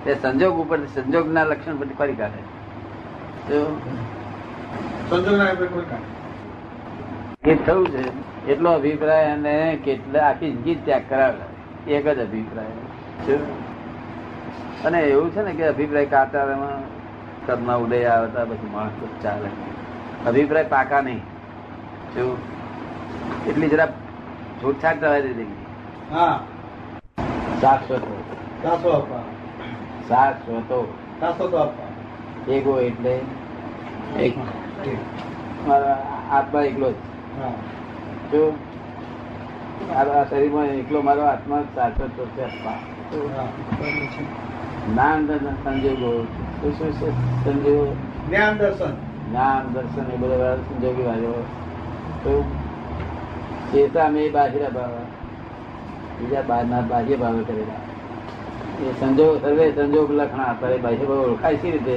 તે 0.05 0.14
સંજોગ 0.14 0.55
ઉપર 0.61 0.79
સંજોગના 0.95 1.45
લક્ષણ 1.45 1.76
પછી 1.76 1.95
ફરી 1.99 2.14
કાઢે. 2.14 2.43
એ 7.50 7.55
થયું 7.55 7.87
છે. 7.87 8.03
એટલો 8.49 8.71
અભિપ્રાય 8.71 9.25
અને 9.25 9.79
કેટલા 9.85 10.29
આખી 10.29 10.50
જિંદગી 10.50 10.75
ત્યાગ 10.75 11.03
કરાવે 11.09 11.93
એક 11.93 12.09
જ 12.09 12.19
અભિપ્રાય. 12.19 12.67
અને 14.85 15.00
એવું 15.03 15.31
છે 15.31 15.43
ને 15.43 15.53
કે 15.53 15.67
અભિપ્રાય 15.67 16.07
કાચારામાં 16.07 16.83
કર્મના 17.47 17.75
ઉદય 17.75 18.05
આવતા 18.05 18.45
પછી 18.45 18.71
માણસ 18.73 19.23
ચાલે. 19.23 19.49
અભિપ્રાય 20.26 20.64
પાકા 20.64 21.00
નહીં. 21.00 21.19
શું? 22.14 22.37
એટલી 23.47 23.69
જરા 23.69 23.87
છૂટછાટ 24.62 25.00
થવા 25.00 25.19
દે 25.19 25.47
હા. 26.12 26.40
શાશ્વતો 27.61 28.25
શાશ્વતો 30.09 30.99
શાશ્વતો 31.21 32.52
એગો 32.52 32.81
એટલે 32.81 33.21
એક. 34.19 34.38
મારા 35.66 36.07
આત્મા 36.31 36.62
એકલો 36.62 36.93
જ. 36.93 36.95
હા. 37.40 37.50
જો 38.33 38.59
આ 39.95 40.25
શરીરમાં 40.25 40.66
એકલો 40.66 41.02
મારો 41.02 41.23
આત્મા 41.23 41.62
શાશ્વત 41.75 42.26
છે. 42.26 42.64
જ્ઞાન 44.87 45.26
સંજોગો. 45.64 46.25
શું 46.25 46.73
શું 46.73 46.93
છે 46.93 47.11
સંજોગો? 47.45 47.97
જ્ઞાન 48.28 48.57
દર્શન. 48.57 49.13
જ્ઞાન 49.31 49.73
દર્શન 49.73 50.11
એ 50.12 50.16
બધા 50.16 50.57
સંજોગી 50.57 51.02
વાળો 51.02 51.33
તો 52.25 52.45
ચેતા 53.73 54.09
મેં 54.09 54.33
બાહિરા 54.33 54.69
ભાવ. 54.69 54.90
બીજા 56.21 56.43
બહારના 56.47 56.81
બાહ્ય 56.81 57.16
ભાવે 57.16 57.43
કરેલા. 57.45 57.81
એ 58.83 58.93
સંજોગ 59.00 59.43
સર્વે 59.43 59.73
સંજોગ 59.73 60.11
લખણા. 60.11 60.54
તારે 60.61 60.76
બાહ્ય 60.76 60.97
ભાવ 60.97 61.19
ઓળખાય 61.19 61.57
છે 61.57 61.71
રીતે? 61.71 61.97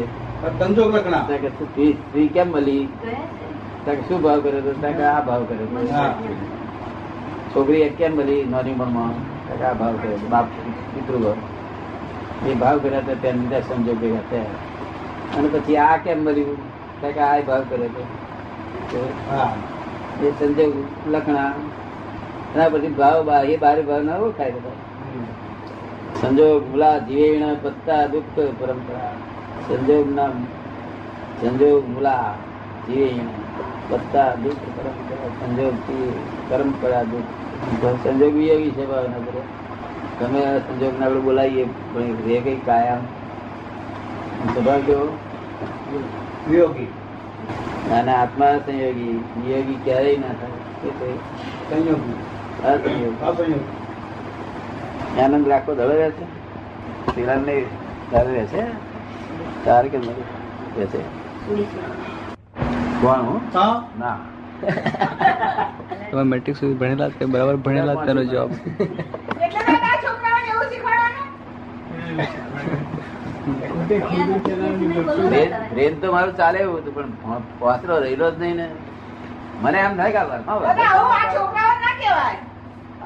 સંજોગ 0.59 0.95
લખણા. 0.95 1.21
કે 1.41 1.49
સ્ત્રી 1.49 2.27
કેમ 2.27 2.51
મળી? 2.51 2.87
તાકે 3.85 4.01
શું 4.01 4.21
ભાવ 4.21 4.39
કર્યો 4.41 4.61
તો? 4.61 5.03
આ 5.03 5.21
ભાવ 5.21 5.43
કર્યો. 5.43 5.67
છોકરી 7.55 7.81
એક 7.81 7.97
કેમ 7.97 8.17
મળી? 8.17 8.47
નાની 8.51 8.71
ઉંમરમાં. 8.71 9.13
આ 9.69 9.73
ભાવ 9.73 9.93
કર્યો 10.01 10.17
તો. 10.17 10.27
બાપ 10.27 10.45
પિતૃભાવ 10.95 11.35
એ 12.47 12.53
ભાવ 12.53 12.77
કર્યા 12.77 12.99
હતા 12.99 13.13
ત્યાં 13.21 13.35
બીજા 13.35 13.59
સંજોગ 13.59 13.97
ભેગા 14.01 14.23
થયા. 14.31 15.37
અને 15.37 15.47
પછી 15.47 15.77
આ 15.77 15.97
કેમ 15.97 16.23
મળ્યું? 16.23 16.76
કે 16.99 17.21
આ 17.21 17.41
ભાવ 17.43 17.63
કરે 17.69 17.87
છે. 17.91 18.03
હા. 19.25 19.51
એ 20.19 20.31
સંજોગ 20.33 20.73
લખણા 21.07 21.51
એના 22.51 22.71
પછી 22.73 22.95
ભાવ 22.95 23.17
એ 23.47 23.57
બારે 23.59 23.81
ભાવ 23.83 24.01
ના 24.03 24.21
ઓળખાય 24.21 24.55
બધા. 24.57 24.79
સંજોગ 26.15 26.61
મુલા 26.67 26.97
જીવેણ 27.01 27.45
પત્તા 27.63 28.03
દુઃખ 28.09 28.29
પરંપરા. 28.55 29.13
સંજોગ 29.65 30.07
નામ 30.11 30.35
સંજોગ 31.39 31.83
મુલા 31.87 32.27
જીવેણ 32.85 33.29
પત્તા 33.89 34.31
દુઃખ 34.37 34.65
પરંપરા. 34.75 35.29
સંજોગ 35.39 35.75
પરંપરા 36.49 37.03
દુઃખ. 37.05 37.31
સંજોગ 38.01 38.35
એવી 38.47 38.71
છે 38.71 38.83
ભાવના 38.85 39.25
કરે 39.25 39.41
તમે 40.17 40.41
સંજોગ 40.65 40.93
ને 40.95 41.05
આપણે 41.05 41.21
બોલાવીએ 41.21 41.63
પણ 41.89 42.17
રે 42.25 42.35
કઈ 42.45 42.59
કાયમ. 42.61 43.01
સ્વભાવ 44.47 44.81
કેવો? 44.85 45.07
વિયોગી 46.49 46.87
અને 47.99 48.11
આત્મા 48.13 48.51
સંયોગી 48.65 49.13
નિયોગી 49.37 49.77
ક્યારેય 49.83 50.17
ના 50.17 50.27
થાય. 50.27 51.15
સંયોગી. 51.69 52.15
અસંયોગી. 52.65 53.11
અસંયોગી. 53.27 55.21
આનંદ 55.21 55.47
રાખો 55.47 55.75
દળો 55.75 55.97
રહે 55.97 56.09
છે? 56.09 56.25
શિરાન 57.15 57.39
ને 57.39 57.57
તારે 58.11 58.31
રહે 58.33 58.45
છે? 58.45 58.63
તારે 59.65 59.89
કેમ 59.89 60.01
નથી? 60.01 60.27
રહે 60.77 60.85
છે? 60.85 61.01
કોણ 63.01 63.21
હું? 63.21 63.41
ના. 63.99 64.17
તમે 66.11 66.23
મેટ્રિક 66.23 66.57
સુધી 66.57 66.73
ભણેલા 66.73 67.09
કે 67.09 67.25
બરાબર 67.25 67.55
ભણેલા 67.55 68.05
તેનો 68.05 68.23
જવાબ 68.23 68.51
ટ્રેન 73.87 74.29
ટ્રેન 75.65 75.93
તો 75.99 76.11
મારું 76.11 76.35
ચાલે 76.35 76.57
એવું 76.59 76.77
હતું 76.79 76.93
પણ 76.95 77.09
પહોં- 77.59 77.85
રહેલો 78.01 78.27
જ 78.31 78.39
નહીં 78.39 78.55
ને. 78.55 78.67
મને 79.61 79.77
એમ 79.79 79.93
થાય 79.97 80.11
કે 80.11 80.19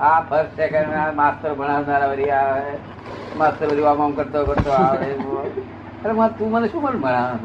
આ 0.02 0.20
ફર્સ્ટ 0.22 0.56
સેકન્ડ 0.58 0.90
માસ્તર 0.90 1.16
માસ્ટર 1.16 1.52
ભણાવનારા 1.54 2.10
વળી 2.10 2.32
આવે. 2.32 2.74
માસ્ટર 3.38 3.66
વરી 3.68 3.86
આમ 3.86 4.02
આમ 4.02 4.14
કરતો 4.14 4.40
કરતો 4.46 4.72
આવે 4.74 5.08
અરે 6.04 6.14
માં 6.14 6.32
તું 6.38 6.50
મને 6.52 6.68
શું 6.68 6.82
મને 6.84 6.98
ભણાવે 6.98 7.36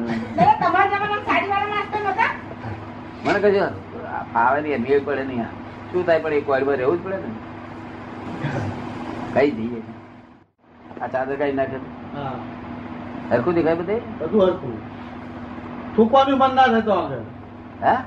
મને 3.24 3.38
કહેજો 3.40 3.64
આવે 4.36 4.58
નહીં 4.62 4.80
મેળ 4.82 5.02
પડે 5.02 5.22
નહીં 5.24 5.42
આ. 5.42 5.50
શું 5.90 6.02
થાય 6.06 6.20
પણ 6.20 6.32
એક 6.34 6.48
વારમાં 6.48 6.76
રહેવું 6.76 6.98
જ 6.98 7.04
પડે 7.04 7.18
ને. 7.18 7.28
કઈ 9.34 9.50
જઈએ 9.52 9.80
આ 10.98 11.08
ચાદર 11.08 11.34
કઈ 11.36 11.52
નાખે. 11.54 11.78
હા. 12.14 12.36
હરખું 13.30 13.54
દેખાય 13.54 13.78
બધે? 13.78 13.96
બધું 14.20 14.42
હરખું. 14.42 14.74
થૂકવાનું 15.96 16.38
મન 16.38 16.54
ના 16.54 16.68
થતો 16.74 16.92
આગળ. 16.94 17.24
હા? 17.80 17.98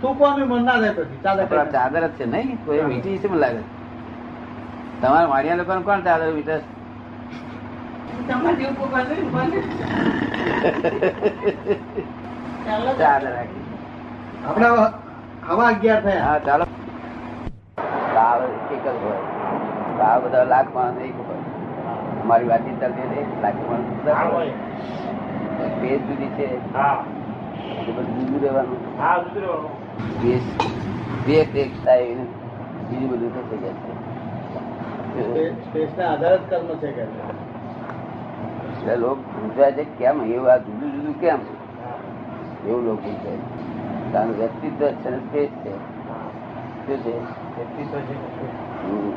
થૂકવાનું 0.00 0.48
મન 0.48 0.64
ના 0.64 0.76
થાય 0.76 0.94
પછી 0.98 1.22
ચાદર 1.22 1.44
ચાદર 1.72 2.02
જ 2.04 2.12
છે 2.16 2.24
નહીં? 2.26 2.58
કોઈ 2.64 2.82
મીઠી 2.84 3.18
છે 3.18 3.28
મને 3.28 3.38
લાગે. 3.38 3.62
તમારા 5.00 5.28
વાડિયા 5.28 5.58
લોકો 5.58 5.78
કોણ 5.82 6.04
ચાદર 6.04 6.32
મીઠે? 6.32 6.56
ચાદર 12.98 13.28
રાખી. 13.28 13.64
આપણે 14.44 14.68
હવે 15.48 15.64
અગિયાર 15.66 16.02
થયા. 16.02 16.24
હા 16.24 16.38
ચાલો. 16.40 16.64
ભાવ 18.14 18.40
એક 18.70 18.84
જ 18.84 18.94
હોય. 18.96 19.20
બધા 20.22 20.44
લાખ 20.46 20.70
માણસ 20.74 20.98
એક 21.02 21.16
હોય. 21.20 21.45
અમારી 22.26 22.44
વાત 22.44 22.60
ચાલતી 22.80 23.02
હતી 23.02 23.42
લાખ 23.42 23.54
હોય. 23.64 24.48
પેજ 25.80 26.00
જુદી 26.08 26.26
છે. 26.26 26.46
જુદું 27.86 28.42
રહેવાનું? 28.42 28.78
પેજ 31.26 31.56
એક 31.56 31.84
થાય 31.84 32.14
બીજું 32.14 33.10
બધું 33.10 33.34
તો 33.34 33.56
થઈ 33.56 33.58
જાય. 33.58 33.72
છે 35.22 35.46
છે 38.80 38.96
લોક 38.96 39.18
પૂછાય 39.18 39.72
છે 39.72 39.84
કેમ? 39.84 40.24
એવું 40.24 40.52
આ 40.52 40.56
જુદું 40.56 40.92
જુદું 40.92 41.20
કેમ? 41.20 41.38
એવું 42.68 42.84
લોકો 42.84 42.96
પૂછે. 42.96 43.36
કારણ 44.12 44.32
વ્યક્તિત્વ 44.32 44.86
છે 44.86 45.10
ને 45.10 45.18
સ્પેસ 45.18 45.48
છે. 45.48 45.76
શું 46.86 46.98
છે? 46.98 47.18
હમ. 48.86 49.10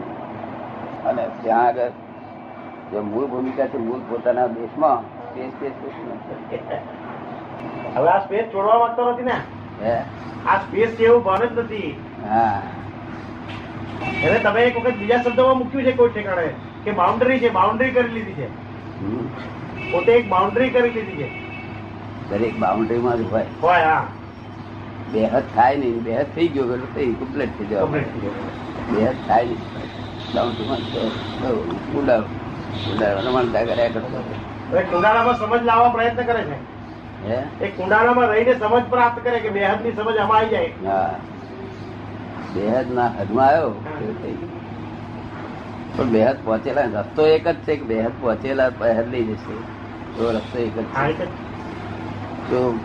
અને 1.08 1.28
ત્યાં 1.42 1.66
આગળ 1.66 1.90
જે 2.92 3.00
મૂળ 3.00 3.26
ભૂમિકા 3.26 3.68
છે 3.68 3.78
મૂળ 3.78 4.00
પોતાના 4.10 4.48
દેશમાં 4.48 5.00
સ્પેસ 5.34 5.52
સ્પેસ 5.58 5.94
હવે 7.96 8.10
આ 8.10 8.20
સ્પેસ 8.20 8.46
છોડવા 8.54 8.80
માંગતો 8.80 9.12
નથી 9.12 9.24
ને? 9.24 9.38
આ 10.48 10.58
સ્પેસ 10.58 10.90
છે 10.90 11.06
એવું 11.06 11.24
ભાન 11.24 11.46
જ 11.46 11.60
નથી. 11.60 11.92
હા. 12.30 12.62
એટલે 14.24 14.40
તમે 14.40 14.64
એક 14.64 14.78
વખત 14.78 14.98
બીજા 14.98 15.22
શબ્દોમાં 15.22 15.58
મૂક્યું 15.58 15.84
છે 15.84 15.92
કોઈ 15.92 16.10
ઠેકાણે 16.10 16.48
કે 16.84 16.92
બાઉન્ડ્રી 16.92 17.40
છે 17.40 17.50
બાઉન્ડ્રી 17.50 17.92
કરી 17.92 18.08
લીધી 18.10 18.34
છે. 18.34 18.48
પોતે 19.92 20.12
એક 20.12 20.30
બાઉન્ડ્રી 20.30 20.70
કરી 20.70 20.90
લીધી 20.90 21.16
છે. 21.16 21.30
દરેક 22.30 22.60
બાઉન્ડ્રીમાં 22.60 23.18
જ 23.18 23.32
હોય. 23.32 23.46
હોય 23.62 23.84
હા. 23.84 24.04
બેહદ 25.14 25.44
થાય 25.56 25.78
નહીં 25.78 26.04
બેહદ 26.04 26.36
થઈ 26.36 26.48
ગયો 26.48 26.74
એટલે 26.74 26.94
થઈ 26.96 27.14
કમ્પ્લીટ 27.14 27.58
થઈ 27.58 27.66
જવા 27.66 27.86
બેહદ 27.86 29.16
થાય 29.28 29.46
નહીં. 29.46 29.58
બાઉન્ડ્રીમાં 30.36 30.78
તો 31.42 31.56
ઉડાવ. 32.00 32.24
ઉડાવવાનો 32.96 33.32
માનતા 33.32 33.64
કર્યા 33.64 33.88
કરતો 33.88 34.34
કુંડાળામાં 34.92 35.40
સમજ 35.40 35.64
લાવવા 35.64 35.90
પ્રયત્ન 35.90 36.24
કરે 36.24 36.44
છે. 36.44 36.80
હે? 37.28 37.66
એ 37.66 37.68
કુંડાળામાં 37.68 38.28
રહીને 38.28 38.54
સમજ 38.54 38.84
પ્રાપ્ત 38.84 39.24
કરે 39.24 39.40
કે 39.40 39.50
બેહદની 39.50 39.92
સમજ 39.92 40.18
આમાં 40.18 40.38
આવી 40.38 40.50
જાય. 40.50 40.72
હા. 40.86 41.20
બેહદ 42.54 42.94
ના 42.94 43.08
હદમાં 43.08 43.48
આવ્યો 43.48 43.70
પણ 45.98 46.06
બેહદ 46.06 46.38
પહોંચેલા 46.44 46.82
રસ્તો 46.82 47.28
એક 47.28 47.48
જ 47.48 47.56
છે 47.56 47.76
કે 47.76 47.84
બેહદ 47.84 48.12
પહોંચેલા 48.22 48.70
પહેર 48.70 49.08
લઈ 49.08 49.24
જશે? 49.24 49.56
તો 50.18 50.32
રસ્તો 50.32 50.60
એક 50.60 50.80
જ 50.80 50.84
છે. 50.84 51.26
તો 52.50 52.80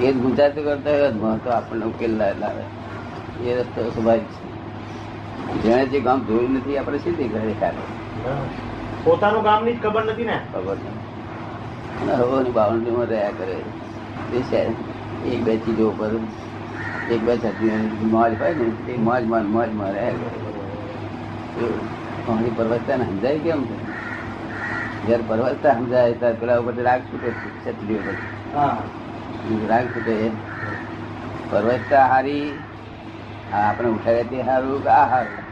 એ 0.00 0.12
જ. 0.12 0.16
ગુજરાતી 0.16 0.62
કરતા 0.62 1.06
હદમાં 1.06 1.44
તો 1.44 1.50
આપણને 1.50 1.84
ઉકેલ 1.84 2.16
લાવે. 2.16 2.62
એ 3.48 3.60
રસ્તો 3.60 3.90
સ્વાભાવિક 3.90 4.22
છે. 4.22 4.58
જેણે 5.62 5.86
જે 5.86 6.00
ગામ 6.00 6.24
જોયું 6.24 6.52
નથી 6.52 6.78
આપણે 6.78 6.98
સીધી 6.98 7.28
ઘરે 7.28 7.54
કાઢે. 7.60 7.97
પોતાનું 9.04 9.42
ગામની 9.42 9.72
જ 9.72 9.82
ખબર 9.82 10.04
નથી 10.04 10.24
ને? 10.24 10.38
ખબર 10.52 10.76
નથી 10.76 12.16
હવાની 12.20 12.50
બાઉન્ડ્રીમાં 12.50 13.06
રહ્યા 13.06 13.30
કરે. 13.30 13.56
એક 15.26 15.40
બે 15.44 15.56
ચીજો 15.56 15.88
ઉપર 15.88 16.12
એક 17.10 17.20
બે 17.22 17.36
છત્રી 17.36 17.76
મોજ 18.10 18.32
હોય 18.40 18.54
ને 18.54 18.92
એ 18.92 18.96
મોજ 18.98 19.22
મોજ 19.24 19.44
મોજમાં 19.46 19.92
રહ્યા 19.92 20.10
કરે. 20.10 20.38
પાણી 22.26 22.50
પરવસતા 22.50 22.96
ને 22.96 23.04
સમજાય 23.04 23.38
કેમ 23.38 23.60
છે? 23.64 23.76
જયારે 25.06 25.24
પરવર્તા 25.28 25.74
સમજાય 25.74 26.12
ત્યારે 26.12 26.36
પેલા 26.36 26.58
ઉપર 26.58 26.74
રાગ 26.82 27.00
છૂટે 27.00 27.30
છત્રીઓ 27.64 27.98
પર 27.98 28.16
હા. 28.54 28.76
રાગ 29.68 29.86
છૂટે 29.86 30.14
પરવર્તા 31.50 32.06
હારી 32.06 32.46
આપણે 33.52 33.88
ઉઠાડે 33.88 34.24
તે 34.24 34.42
હારું 34.42 34.82
કે 34.82 34.90
આ 34.90 35.06
હારું? 35.06 35.44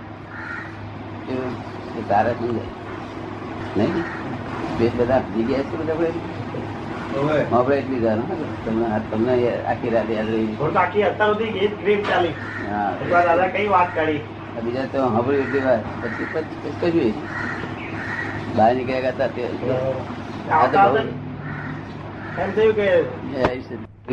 એ 1.97 2.03
તારે 2.09 2.33
સમજાય 2.35 2.71
નહીં 3.76 4.05
બે 4.79 4.87
બધા 4.97 5.21
જગ્યાએ 5.31 5.65
શું 5.65 5.81
બધા 5.83 5.97
આપણે 5.97 7.45
આપણે 7.53 7.76
એટલી 7.76 8.00
જાણ 8.00 8.23
તમને 8.62 9.00
તમને 9.11 9.35
આખી 9.65 9.93
રાત 9.93 10.11
યાદ 10.11 10.31
રહી 10.31 10.57
આખી 10.76 11.05
અત્યાર 11.05 11.31
સુધી 11.31 11.53
એ 11.61 11.69
ગ્રીપ 11.76 12.03
ચાલી. 12.09 12.35
હા. 12.65 12.88
દાદા 13.11 13.49
કઈ 13.50 13.69
વાત 13.69 13.95
કાઢી 13.95 14.23
બીજા 14.65 14.87
તો 14.88 14.99
સાંભળ્યું 15.05 15.45
એટલી 15.45 15.65
વાર 15.65 15.81
પછી 16.03 16.26
પછી 16.33 16.75
કશું 16.81 17.15
બહાર 18.57 18.71
નીકળ્યા 18.75 19.12
હતા 19.12 19.29
તે 19.31 19.43
આ 20.53 20.67
તો 20.69 20.85
બહુ 20.88 21.00
એમ 22.38 22.50
થયું 22.53 22.75
કે 22.75 22.87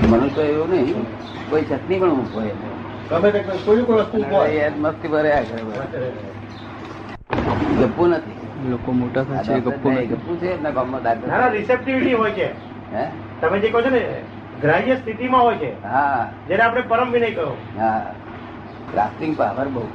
મનુષ્ય 0.08 0.44
એવું 0.46 0.70
નહીં. 0.72 1.06
કોઈ 1.50 1.66
ચટણી 1.66 2.00
પણ 2.00 2.16
મૂકવાય 2.16 2.56
ગમે 3.10 3.30
તે 3.32 3.40
કોઈ 3.66 3.84
કોઈ 3.84 4.02
વસ્તુ 4.02 4.18
મસ્તી 4.80 5.10
ભર્યા 5.10 5.44
કરે. 5.90 6.02
ગપ્પુ 7.56 8.06
નથી. 8.08 8.38
લોકો 8.70 8.92
મોટા 8.92 9.24
થાય 9.24 9.44
છે 9.44 9.60
ગપ્પુ 9.60 9.90
નહીં, 9.90 10.00
નથી. 10.00 10.08
ગપ્પુ 10.08 10.36
છે 10.36 10.54
એમના 10.54 10.70
ગામમાં 10.70 11.04
દાદા 11.04 11.38
ના 11.38 11.48
રિસેપ્ટિવિટી 11.48 12.14
હોય 12.14 12.32
છે. 12.32 12.48
હે? 12.94 13.06
તમે 13.42 13.60
જે 13.60 13.70
કહો 13.70 13.82
છો 13.82 13.90
ને 13.90 14.02
ગ્રાહ્ય 14.62 14.96
સ્થિતિમાં 14.96 15.42
હોય 15.42 15.58
છે. 15.58 15.84
હા. 15.84 16.30
જેને 16.48 16.64
આપણે 16.64 16.82
પરમ 16.82 17.12
વિનય 17.12 17.32
કહો. 17.32 17.58
હા. 17.80 18.02
ગ્રાફ્ટિંગ 18.92 19.38
પાવર 19.38 19.68
બહુ 19.68 19.88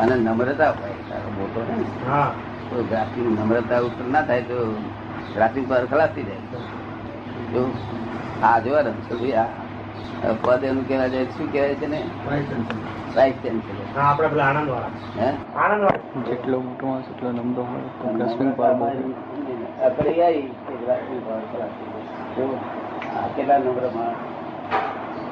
અને 0.00 0.14
નમ્રતા 0.16 0.70
હોય. 0.70 0.96
તારો 1.08 1.30
મોટો 1.38 1.60
ને. 1.60 1.84
હા. 2.10 2.32
તો 2.70 2.84
ગ્રાફ્ટિંગ 2.84 3.40
નમ્રતા 3.40 3.80
ઉપર 3.80 4.04
ના 4.04 4.22
થાય 4.22 4.42
તો 4.42 4.74
ગ્રાફ્ટિંગ 5.34 5.68
પાવર 5.68 5.86
ખલાસ 5.86 6.10
થઈ 6.14 6.22
જાય 6.22 6.40
જો 7.52 7.70
આ 8.42 8.60
જોવા 8.60 8.80
રમશો 8.80 9.14
ભાઈ 9.16 9.32
આ 9.32 10.34
પદ 10.42 10.64
એનું 10.64 10.88
કહેવાય 10.88 11.08
જાય 11.08 11.24
શું 11.24 11.52
કહેવાય 11.52 11.74
છે 11.74 11.86
ને? 11.86 12.00
જેટલો 16.28 16.60
મોટો 16.60 16.84
માણસ 16.86 17.08
એટલો 17.12 17.28
નમ્ર 17.30 17.60
હોય. 17.60 18.14
ગ્રાસ્પિંગ 18.14 18.52
પાવર 18.56 18.76
હોય. 18.80 18.92
અકડી 19.86 20.22
આવી 20.22 20.46
કે 20.66 20.74
ગ્રાફ્ટિંગ 20.84 21.22
પાવર 21.26 21.42
કેટલા 23.36 23.58
નમ્ર 23.58 23.86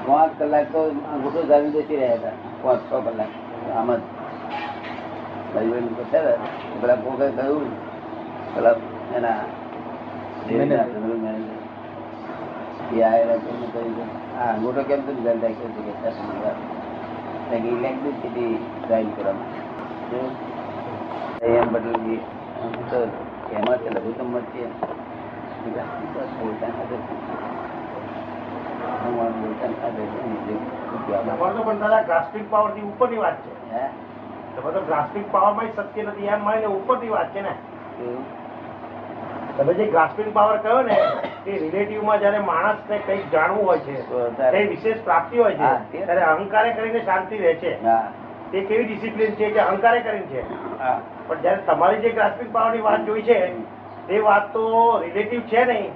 પાંચ 0.06 0.32
કલાક 0.38 0.66
તો 0.72 0.80
અંગૂઠો 1.12 1.40
જાવી 1.42 1.70
બેસી 1.70 1.96
રહ્યા 1.96 2.18
હતા. 2.18 2.34
પાંચ 2.62 2.80
છ 2.88 2.92
કલાક. 3.06 3.32
આમ 3.76 3.88
જ. 3.94 4.00
ભાઈઓને 5.54 5.90
પૂછ્યા 5.98 6.34
હતા, 6.34 6.50
પેલા 6.80 6.98
કોકે 7.04 7.26
કહ્યું 7.38 7.64
પેલા 8.54 8.74
એના 9.16 9.40
એ 12.92 13.02
આયેલા 13.02 13.38
કહ્યું 13.44 13.98
આ 14.40 14.52
અંગૂઠો 14.52 14.82
કેમ 14.82 15.00
તો 15.00 15.10
રાખ્યો 15.24 15.70
છે 15.74 16.79
કે 17.50 17.56
"સર, 17.56 17.66
તમારી 17.66 17.76
વાત." 17.76 17.84
electricity 17.84 18.58
drive 18.88 19.10
કરવામાં 19.12 19.50
એમ 21.42 21.72
બદલજી 21.72 22.16
તો 22.90 22.96
એમાં 23.50 23.78
છે 23.78 23.88
લઘુત્તમ 23.88 24.40
છે? 24.40 24.66
બોલતા 26.38 26.66
નથી. 26.66 26.96
પાવરની 32.50 32.82
ઉપરની 32.82 33.16
વાત 33.16 33.46
છે. 33.46 33.72
હે? 33.72 33.88
તમે 34.56 34.72
તો 34.72 34.80
ગ્રાસ્પિંગ 34.80 35.30
પાવરમાં 35.30 35.74
શક્ય 35.74 36.02
નથી. 36.02 36.24
એમ 36.24 36.40
મળીને 36.40 36.66
ઉપરની 36.66 37.08
વાત 37.08 37.34
છે 37.34 37.40
ને. 37.40 37.54
તમે 39.56 39.74
જે 39.74 39.86
ગ્રાસ્પિંગ 39.86 40.32
પાવર 40.32 40.56
કહ્યો 40.56 40.82
ને 40.82 40.96
તે 41.44 41.52
રિલેટિવમાં 41.52 42.20
જયારે 42.20 42.40
માણસ 42.46 42.80
ને 42.90 42.98
કંઈક 43.06 43.28
જાણવું 43.32 43.66
હોય 43.66 43.78
છે 43.78 43.94
કઈ 44.52 44.66
વિશેષ 44.68 45.04
પ્રાપ્તિ 45.04 45.38
હોય 45.38 45.54
છે 45.92 46.04
ત્યારે 46.06 46.22
અહંકારે 46.22 46.72
કરીને 46.72 47.04
શાંતિ 47.04 47.38
રહે 47.38 47.54
છે. 47.54 47.72
તે 48.52 48.60
કેવી 48.60 48.86
ડિસિપ્લિન 48.86 49.36
છે 49.36 49.50
કે 49.50 49.60
અહંકારે 49.60 50.00
કરીને 50.00 50.26
છે? 50.32 50.42
પણ 51.28 51.42
જયારે 51.42 51.62
તમારી 51.66 52.02
જે 52.02 52.12
ગ્રાસ્પિક 52.12 52.52
પાવરની 52.52 52.82
વાત 52.82 53.06
જોઈ 53.06 53.22
છે 53.22 53.38
તે 54.08 54.22
વાત 54.28 54.52
તો 54.52 54.64
રિલેટિવ 55.04 55.42
છે 55.50 55.64
નહીં. 55.64 55.90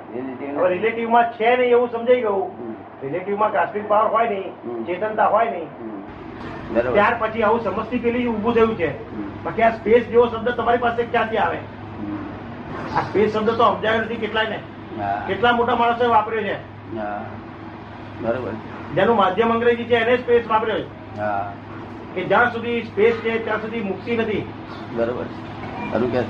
હવે 0.56 0.68
રિલેટિવમાં 0.68 1.32
છે 1.38 1.56
નહીં 1.56 1.72
એવું 1.72 1.88
સમજાઈ 1.90 2.20
ગયું. 2.20 2.76
રિલેટિવમાં 3.02 3.50
ગ્રાસ્પિક 3.50 3.88
પાવર 3.88 4.10
હોય 4.10 4.30
નહીં 4.30 4.84
ચેતનતા 4.86 5.28
હોય 5.28 5.50
નહીં. 5.50 5.68
ત્યાર 6.92 7.16
પછી 7.20 7.42
આવું 7.42 7.60
સમજતી 7.60 7.98
પેલી 7.98 8.28
ઉભું 8.28 8.54
થયું 8.54 8.76
છે. 8.76 8.92
બાકી 9.44 9.62
આ 9.62 9.72
સ્પેસ 9.72 10.06
જેવો 10.10 10.26
શબ્દ 10.26 10.56
તમારી 10.56 10.84
પાસે 10.86 11.02
ક્યાંથી 11.16 11.38
આવે? 11.38 11.58
આ 12.96 13.02
સ્પેસ 13.02 13.28
શબ્દ 13.32 13.48
તો 13.58 13.64
સમજાયો 13.74 14.04
નથી 14.04 14.22
કેટલાય 14.22 14.48
ને 14.48 14.58
કેટલા 15.26 15.52
મોટા 15.52 15.76
માણસો 15.76 16.08
વાપર્યો 16.08 16.42
છે? 16.42 16.56
બરોબર. 18.22 18.50
જેનું 18.94 19.16
માધ્યમ 19.16 19.52
અંગ્રેજી 19.52 19.84
છે 19.84 19.94
એને 19.94 20.16
સ્પેસ 20.16 20.46
વાપર્યો 20.46 20.80
છે. 20.80 21.20
હા. 21.20 21.52
કે 22.14 22.24
જ્યાં 22.24 22.52
સુધી 22.52 22.82
સ્પેસ 22.82 23.14
છે 23.14 23.44
ત્યાં 23.44 23.60
સુધી 23.60 23.80
મુક્તિ 23.80 24.16
નથી. 24.16 24.52
બરોબર. 24.96 25.24
ખરું 25.92 26.12
કે. 26.12 26.22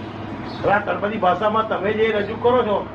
ગણપતિ 0.62 1.18
ભાષામાં 1.18 1.68
તમે 1.68 1.92
જે 1.92 2.12
રજૂ 2.12 2.34
કરો 2.36 2.62
છો 2.62 2.88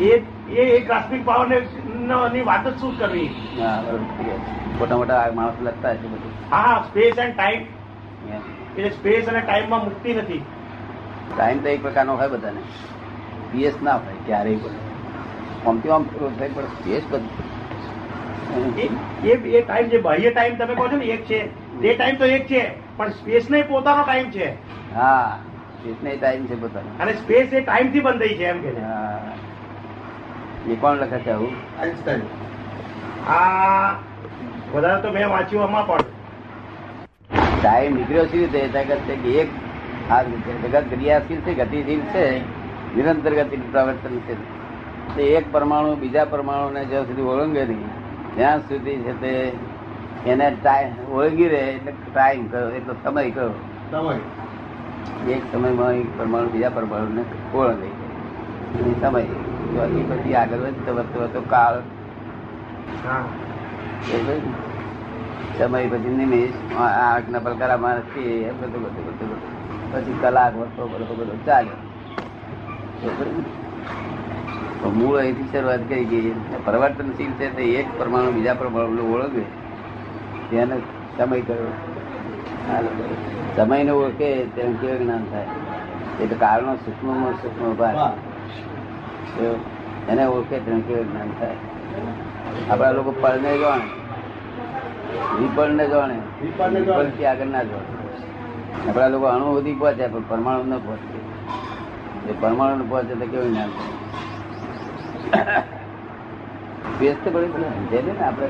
એ 0.00 0.18
એ- 0.50 0.80
ગ્રાસ્પિંગ 0.80 1.26
પાવરની 1.26 2.40
વાત 2.40 2.68
જ 2.68 2.80
શું 2.80 2.98
કરવી? 2.98 3.30
મોટા 4.78 4.96
મોટા 4.96 5.30
માણસ 5.34 5.52
લગતા 5.62 5.94
છે 5.94 6.02
બધું. 6.02 6.32
હા 6.50 6.84
સ્પેસ 6.88 7.18
એન્ડ 7.18 7.36
ટાઈમ. 7.36 7.62
એટલે 8.76 8.90
સ્પેસ 8.90 9.28
અને 9.28 9.40
ટાઈમમાં 9.40 9.84
મુક્તિ 9.84 10.14
નથી. 10.14 10.44
ટાઈમ 11.36 11.62
તો 11.62 11.68
એક 11.68 11.82
પ્રકારનો 11.82 12.16
હોય 12.16 12.28
બધાને. 12.28 12.60
પીએસ 13.52 13.74
ના 13.82 13.96
હોય 13.96 14.14
ક્યારેય 14.26 14.56
પણ. 14.56 14.70
આમ 15.68 16.02
પેલું 16.02 16.38
થાય 16.38 16.48
પણ 16.48 16.62
પીએસ 16.62 17.02
બધું. 17.10 17.46
એ 18.76 18.82
એ- 19.24 19.58
એ 19.58 19.62
ટાઈમ 19.62 19.88
જે 19.88 19.98
બાહ્ય 19.98 20.30
ટાઈમ 20.30 20.56
તમે 20.56 20.74
કહો 20.74 20.88
છો 20.88 20.96
ને 20.96 21.04
એક 21.04 21.24
છે. 21.24 21.46
તે 21.82 21.94
ટાઈમ 21.94 22.16
તો 22.16 22.24
એક 22.24 22.46
છે 22.46 22.70
પણ 22.96 23.08
સ્પેસ 23.08 23.50
ને 23.50 23.62
પોતાનો 23.62 24.02
ટાઈમ 24.02 24.30
છે. 24.30 24.50
હા 24.94 25.38
સ્પેસ 25.80 25.96
ને 26.02 26.16
ટાઈમ 26.16 26.46
છે 26.46 26.60
પોતાનો. 26.60 27.02
અને 27.02 27.12
સ્પેસ 27.12 27.52
એ 27.52 27.60
ટાઈમથી 27.60 28.00
બંધ 28.00 28.20
થઈ 28.20 28.28
છે 28.28 28.44
એમ 28.44 28.62
કે 28.62 28.80
હા. 28.80 29.22
એ 30.68 30.74
કોણ 30.74 30.96
લખે 30.96 31.18
છે 31.18 31.30
આવું? 31.30 31.48
આઈન્સ્ટાઈન 31.80 32.20
આ 33.30 33.92
વધારે 34.74 35.02
તો 35.02 35.12
મેં 35.12 35.28
વાંચ્યું 35.28 35.64
આમાં 35.64 35.86
પણ. 35.86 35.98
ટાઈમ 37.62 37.94
નીકળ્યો 37.94 38.24
સી 38.26 38.38
રીતે? 38.38 38.68
જગત 38.68 38.96
છે 38.96 39.16
કે 39.16 39.28
એક 39.28 39.48
આ 40.10 40.22
જગત 40.62 40.84
ક્રિયાશીલ 40.90 41.40
છે 41.40 41.54
ગતિશીલ 41.54 42.00
છે 42.00 42.55
નિરંતર 42.94 43.32
ગતિનું 43.34 43.72
પ્રવર્તન 43.72 44.14
છે. 44.18 44.34
તે 45.16 45.22
એક 45.22 45.52
પરમાણુ 45.52 45.94
બીજા 45.94 46.24
પરમાણુને 46.24 46.84
જ્યાં 46.84 47.04
સુધી 47.04 47.22
ઓળંગે 47.22 47.64
નહીં 47.64 47.90
ત્યાં 48.34 48.58
સુધી 48.60 48.96
છે 48.96 49.12
તે 49.20 49.32
એને 50.26 50.46
ટાઈમ 50.62 51.12
ઓળંગી 51.12 51.48
રહે 51.48 51.62
એટલે 51.72 51.92
ટાઈમ 52.14 52.46
કયો 52.46 52.70
એટલો 52.70 52.94
સમય 53.04 53.30
કયો 53.30 53.52
સમય. 53.90 54.18
એક 55.32 55.42
સમયમાં 55.52 55.92
એક 55.92 56.08
પરમાણુ 56.18 56.48
બીજા 56.48 56.70
પરમાણુને 56.70 57.22
ઓળંગે. 57.54 57.90
એની 58.78 58.96
સમય 59.00 59.24
પછી 60.10 60.34
આગળ 60.34 60.58
વધતો 60.58 60.92
વધતો 60.94 61.18
વધતો 61.20 61.40
કાળ. 61.50 61.74
સમય 65.58 65.86
પછી 65.88 66.14
નિમિષ 66.16 66.54
આંખના 66.76 67.38
પલકારા 67.38 67.76
માણસ 67.76 68.16
એ 68.18 68.50
બધું 68.50 68.82
બધું 68.82 69.04
બધું 69.06 69.28
બધું. 69.30 69.92
પછી 69.92 70.16
કલાક 70.20 70.52
વધતો 70.56 70.82
બધો 70.88 71.14
બધો 71.14 71.36
ચાલે. 71.46 71.68
એ 71.68 71.70
બધું. 71.70 71.95
તો 74.82 74.90
મૂળ 74.90 75.18
અહીંથી 75.18 75.48
શરૂઆત 75.52 75.80
કરી 75.88 76.04
ગઈ 76.04 76.34
પરિવર્તનશીલ 76.64 77.30
છે 77.30 77.56
તે 77.56 77.62
એક 77.62 77.86
પરમાણુ 77.98 78.30
બીજા 78.30 78.54
પરમાણુ 78.54 79.14
ઓળખે 79.14 79.44
તેને 80.50 80.76
સમય 81.18 81.40
કર્યો. 81.40 81.72
સમયને 83.56 83.90
ઓળખે 83.90 84.44
તેનું 84.44 84.80
કેવું 84.80 84.98
જ્ઞાન 84.98 85.24
થાય? 85.24 85.46
એટલે 86.20 86.36
કાળનો 86.36 86.74
સૂક્ષ્મમાં 86.74 87.32
સૂક્ષ્મ 87.32 87.74
ભાગ. 87.74 87.96
એને 90.10 90.24
ઓળખે 90.24 90.58
તેનું 90.58 90.88
કેવું 90.88 91.12
જ્ઞાન 91.12 91.30
થાય? 91.40 91.56
આપણા 92.70 92.90
લોકો 92.90 93.14
પળને 93.20 93.58
જાણે. 93.58 93.86
વિપળને 95.42 95.88
જાણે. 95.88 96.16
વિપળથી 96.80 97.24
આગળ 97.24 97.46
ના 97.46 97.62
જાણે. 97.62 98.88
આપણા 98.88 99.08
લોકો 99.08 99.26
અણુ 99.26 99.44
સુધી 99.44 99.74
પહોંચ્યા 99.74 100.08
પણ 100.08 100.22
પરમાણુ 100.28 100.64
ન 100.64 100.78
પહોંચે 100.78 101.15
એ 102.28 102.34
પરમાણુ 102.40 102.84
પહોંચે 102.88 103.14
તો 103.14 103.26
કેવું 103.26 103.50
જ્ઞાન 103.50 103.70
સ્પેસ 106.94 107.16
તો 107.24 107.30
બધી 107.30 107.52
પેલા 107.52 107.72
સમજે 107.72 107.98
ને 108.02 108.12
આપણે 108.20 108.46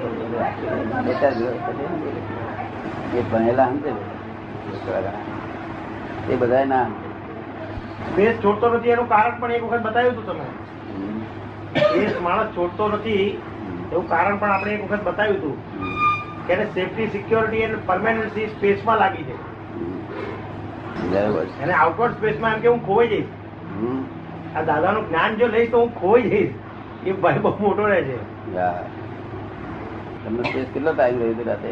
એ 3.17 3.23
ભણેલા 3.23 3.69
સમજે 3.69 3.93
એ 6.31 6.37
બધા 6.37 6.65
ના. 6.65 6.87
સ્પેસ 8.13 8.35
છોડતો 8.45 8.67
નથી 8.69 8.89
એનું 8.89 9.09
કારણ 9.09 9.41
પણ 9.41 9.51
એક 9.51 9.65
વખત 9.65 9.83
બતાવ્યું 9.83 10.15
હતું 10.15 10.27
તમે 10.27 10.47
હમ. 12.09 12.23
માણસ 12.23 12.49
છોડતો 12.57 12.89
નથી 12.89 13.27
એવું 13.93 14.09
કારણ 14.09 14.37
પણ 14.37 14.51
આપણે 14.51 14.73
એક 14.75 14.83
વખત 14.85 15.05
બતાવ્યું 15.05 15.39
હતું. 15.39 15.57
કે 16.47 16.55
સેફટી 16.75 17.09
સિક્યોરિટી 17.09 17.63
એન્ડ 17.63 17.79
પરમાનન્સી 17.87 18.49
સ્પેસમાં 18.49 18.99
લાગી 18.99 19.25
છે 19.25 19.37
બરાબર. 21.11 21.45
એને 21.63 21.73
આઉટવર્ડ 21.73 22.13
સ્પેસમાં 22.13 22.55
એમ 22.55 22.61
કે 22.61 22.69
હું 22.69 22.87
ખોવાઈ 22.87 23.09
જઈશ. 23.09 23.31
આ 24.57 24.63
દાદાનું 24.63 25.09
જ્ઞાન 25.09 25.35
જો 25.35 25.47
લઈશ 25.47 25.71
તો 25.71 25.81
હું 25.81 26.01
ખોઈ 26.01 26.23
જઈશ. 26.23 26.55
એ 27.07 27.13
ભાઈ 27.13 27.39
બહુ 27.39 27.53
મોટો 27.61 27.87
રહે 27.87 28.03
છે. 28.03 28.17
તમને 30.25 30.43
સ્પેસ 30.43 30.67
કેટલો 30.75 30.93
ટાઈમ 30.93 31.19
રહ્યો 31.19 31.35
હતો 31.35 31.43
રાતે? 31.43 31.71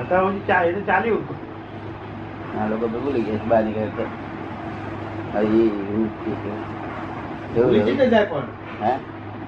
અત્યારે 0.00 0.26
હું 0.26 0.36
એ 0.36 0.72
તો 0.72 0.80
ચાલ્યું. 0.80 1.24
આ 2.60 2.68
લોકો 2.68 2.86
તો 2.86 2.98
ભૂલી 2.98 3.22
ગયા 3.22 3.36
છે 3.36 3.46
બહાર 3.46 3.64
નીકળે 3.64 3.86
તો. 3.86 4.02
હજી 5.38 5.68
એવું 7.56 7.96
છે. 7.96 8.06
જાય 8.06 8.24
પણ? 8.24 8.42
હે? 8.82 8.92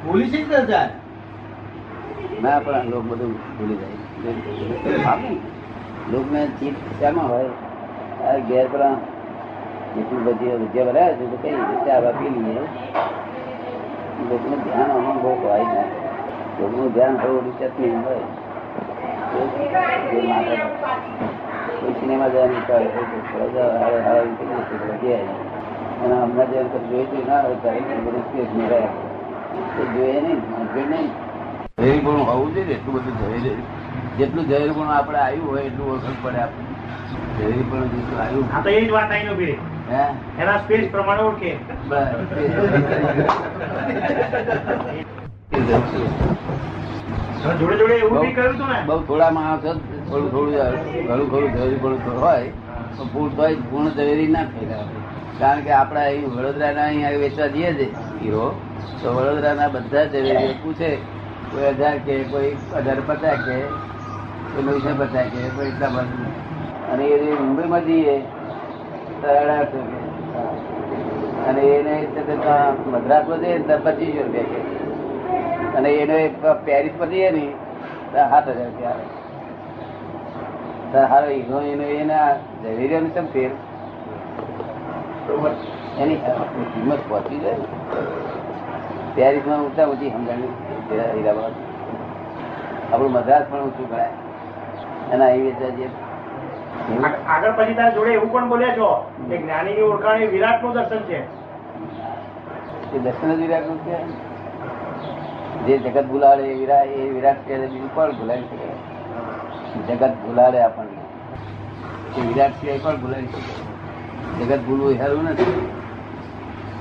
પોલીસ 0.06 0.32
રીતે 0.32 0.66
જાય? 0.66 0.90
ના 2.42 2.58
પણ 2.58 2.90
લોક 2.90 3.04
બધું 3.04 3.32
ભૂલી 3.58 3.76
જાય. 3.76 5.26
લોકને 6.12 6.46
ચીજ 6.46 6.74
શામાં 7.00 7.28
હોય? 7.28 7.48
આ 8.24 8.38
ઘેર 8.38 8.68
પેલા 8.68 8.96
જેટલું 9.96 10.24
બધી 10.24 10.56
વિદ્યા 10.62 10.84
ભરાય 10.84 11.12
છે 11.14 11.24
તો 11.30 11.36
કઈ 11.42 11.54
રીતે 11.60 11.90
આવા 11.90 12.12
પી 12.18 12.30
લઈએ 12.34 12.62
લોકોનું 14.30 14.60
ધ્યાન 14.64 14.90
આમાં 14.90 15.18
બહુ 15.22 15.32
હોય 15.42 15.64
ને. 15.64 15.82
લોકોનું 16.60 16.92
ધ્યાન 16.94 17.16
થોડું 17.16 17.44
રિસર્ચની 17.46 17.94
હોય. 18.04 18.26
જે 19.32 20.20
કોઈ 21.80 21.94
સિનેમા 22.00 22.28
જવાની 22.28 22.56
ઈચ્છા 22.56 22.78
હોય 22.78 22.90
તો 22.94 23.18
થોડા 23.30 23.76
જઈ 25.02 25.14
આવીએ. 25.14 25.36
અને 26.04 26.14
હમણાં 26.22 26.50
જે 26.50 26.58
જોઈતું 26.90 27.22
ના 27.28 27.40
હોય 27.42 27.56
ત્યારે 27.56 28.00
બધું 28.06 28.24
સ્પેસ 28.28 28.50
એ 29.80 29.86
જોઈએ 29.94 30.20
નહીં 30.20 30.90
નહીં. 30.90 31.10
ઝેરી 31.78 32.00
પણ 32.00 32.20
હોવું 32.28 32.54
જોઈએ 32.54 32.74
એટલું 32.74 32.94
બધું 32.94 33.16
ઝેરી 33.20 33.56
જેટલું 34.18 34.44
ઝેરી 34.44 34.70
પણ 34.70 34.90
આપણે 34.90 35.18
આવ્યું 35.18 35.48
હોય 35.48 35.62
એટલું 35.62 35.88
ઓળખ 35.92 36.18
પડે 36.22 36.38
આપણે 36.38 36.64
ઝેરી 37.38 37.66
પણ 37.70 37.88
જેટલું 37.94 38.20
આવ્યું. 38.20 38.46
એના 39.88 40.58
સ્પેસ 40.58 40.88
પ્રમાણે 40.90 41.22
ઓળખે. 41.22 41.52
જોડે 47.58 47.76
જોડે 47.78 47.94
એવું 47.94 48.20
બી 48.20 48.34
કર્યું 48.34 48.54
હતું 48.54 48.68
ને? 48.68 48.78
બહુ 48.86 48.96
થોડા 49.08 49.30
માણસો 49.30 49.72
થોડું 50.08 50.30
થોડું 50.30 50.54
ઘણું 51.06 51.28
ઘણું 51.30 51.80
પણ 51.80 51.98
થોડું 52.04 52.20
હોય. 52.20 52.50
તો 52.96 53.02
પૂર્ણ 53.12 53.36
તો 53.36 53.44
પૂર્ણ 53.70 53.90
ઝવેરી 53.90 54.28
ના 54.28 54.44
થઈ 54.52 54.66
કારણ 55.40 55.62
કે 55.64 55.72
આપણે 55.72 56.00
અહીં 56.02 56.30
વડોદરાના 56.30 56.86
અહીંયા 56.86 57.20
વેચવા 57.24 57.48
જઈએ 57.48 57.70
છે 57.74 57.86
હીરો 58.20 58.46
તો 59.02 59.08
વડોદરાના 59.16 59.68
બધા 59.74 60.04
ઝવેરીઓ 60.12 60.54
પૂછે 60.62 60.90
કોઈ 61.52 61.72
હજાર 61.78 61.98
કે 62.06 62.14
કોઈ 62.32 62.50
અઢાર 62.80 63.00
પચાસ 63.08 63.40
કે 63.46 63.56
કોઈ 64.52 64.64
નવસો 64.66 64.94
પચાસ 65.00 65.28
કે 65.34 65.40
કોઈ 65.56 65.68
એટલા 65.68 65.90
બધું. 65.90 66.32
અને 66.92 67.04
એ 67.06 67.38
મુંબઈમાં 67.40 67.84
જઈએ 67.86 68.14
અને 71.48 71.62
એને 71.62 72.06
મદ્રાસમાં 72.86 73.38
જઈએ 73.38 73.76
પચીસો 73.76 74.22
રૂપિયા 74.22 74.42
કે 74.42 74.76
અને 75.76 75.90
એને 75.90 76.34
પેરિસ 76.64 76.92
પર 76.98 77.06
જઈએ 77.06 77.30
ને 77.30 77.50
સાત 78.12 78.48
હજાર 78.48 78.64
રૂપિયા 78.64 78.90
આવે. 78.90 79.02
હારો 81.06 81.26
એનો, 81.26 81.82
એના 81.82 82.32
ઝવેરીઓને 82.34 83.08
કેમ 83.08 83.26
ફેર. 83.26 83.50
એની 85.98 86.16
કિંમત 86.16 86.98
પહોંચી 87.08 87.38
જાય. 87.38 87.52
ને. 87.52 87.64
પેરિસમાં 89.14 89.62
ઊંચા 89.62 89.86
ઊંચી 89.86 90.10
સમજાણી 90.10 90.42
આપણું 92.92 93.12
મદ્રાસ 93.12 93.42
પણ 93.50 93.60
ઊંચું 93.60 93.88
ગણાય. 93.88 94.08
એના 95.12 95.24
અહીં 95.24 95.56
આગ- 95.56 96.05
આગળ 97.28 97.52
પછી 97.52 97.74
તારા 97.74 97.90
જોડે 97.90 98.12
એવું 98.12 98.32
પણ 98.32 98.48
બોલ્યા 98.48 98.68
છો 98.68 99.12
કે 99.28 99.36
જ્ઞાનીની 99.36 99.80
ઓળખાણ 99.80 100.16
એ 100.16 100.26
વિરાટનું 100.26 100.72
દર્શન 100.72 100.98
છે. 100.98 101.18
એ 102.94 102.98
દર્શન 102.98 103.34
જ 103.34 103.38
વિરાટનું 103.38 103.78
છે. 103.78 104.26
જે 105.66 105.78
જગત 105.78 106.04
ભૂલાડે 106.04 106.42
એ 106.42 106.54
વિરાટ 106.54 106.86
એ 106.86 107.10
વિરાટ 107.10 107.36
છે 107.36 107.66
બીજું 107.66 107.94
પણ 107.94 108.12
ભૂલાવી 108.12 108.42
શકે? 108.42 109.94
જગત 109.94 110.08
ભૂલાડે 110.08 110.60
આપણને. 110.60 111.00
એ 112.20 112.26
વિરાટ 112.26 112.50
સિવાય 112.50 112.78
પણ 112.78 112.96
ભૂલાવી 112.96 113.26
શકે? 113.26 114.44
જગત 114.44 114.58
ભૂલવું 114.58 114.92
હેરું 114.92 115.24
નથી. 115.24 115.70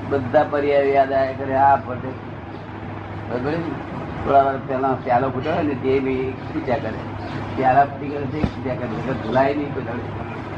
બધા 0.10 0.46
પર્યાય 0.50 0.84
યાદ 0.84 1.14
આવ્યા 1.14 1.34
કરે 1.38 1.56
આ 1.56 1.76
ફટે. 1.76 2.10
બરાબર 3.30 3.52
થોડા 4.26 4.44
વાર 4.44 4.58
પહેલા 4.58 4.96
પ્યાલો 5.04 5.30
ફૂટ્યો 5.30 5.54
હોય 5.54 5.64
ને 5.64 5.74
તે 5.74 6.00
બી 6.00 6.34
ખીચા 6.54 6.76
કરે. 6.76 7.16
ફૂટી 7.64 8.10
કરે 8.10 8.26
તે 8.26 8.40
ખીચ્યા 8.40 8.76
કરે 8.76 9.14
ભૂલાય 9.14 9.54
નહીં, 9.54 9.74
કોઈ. 9.74 9.84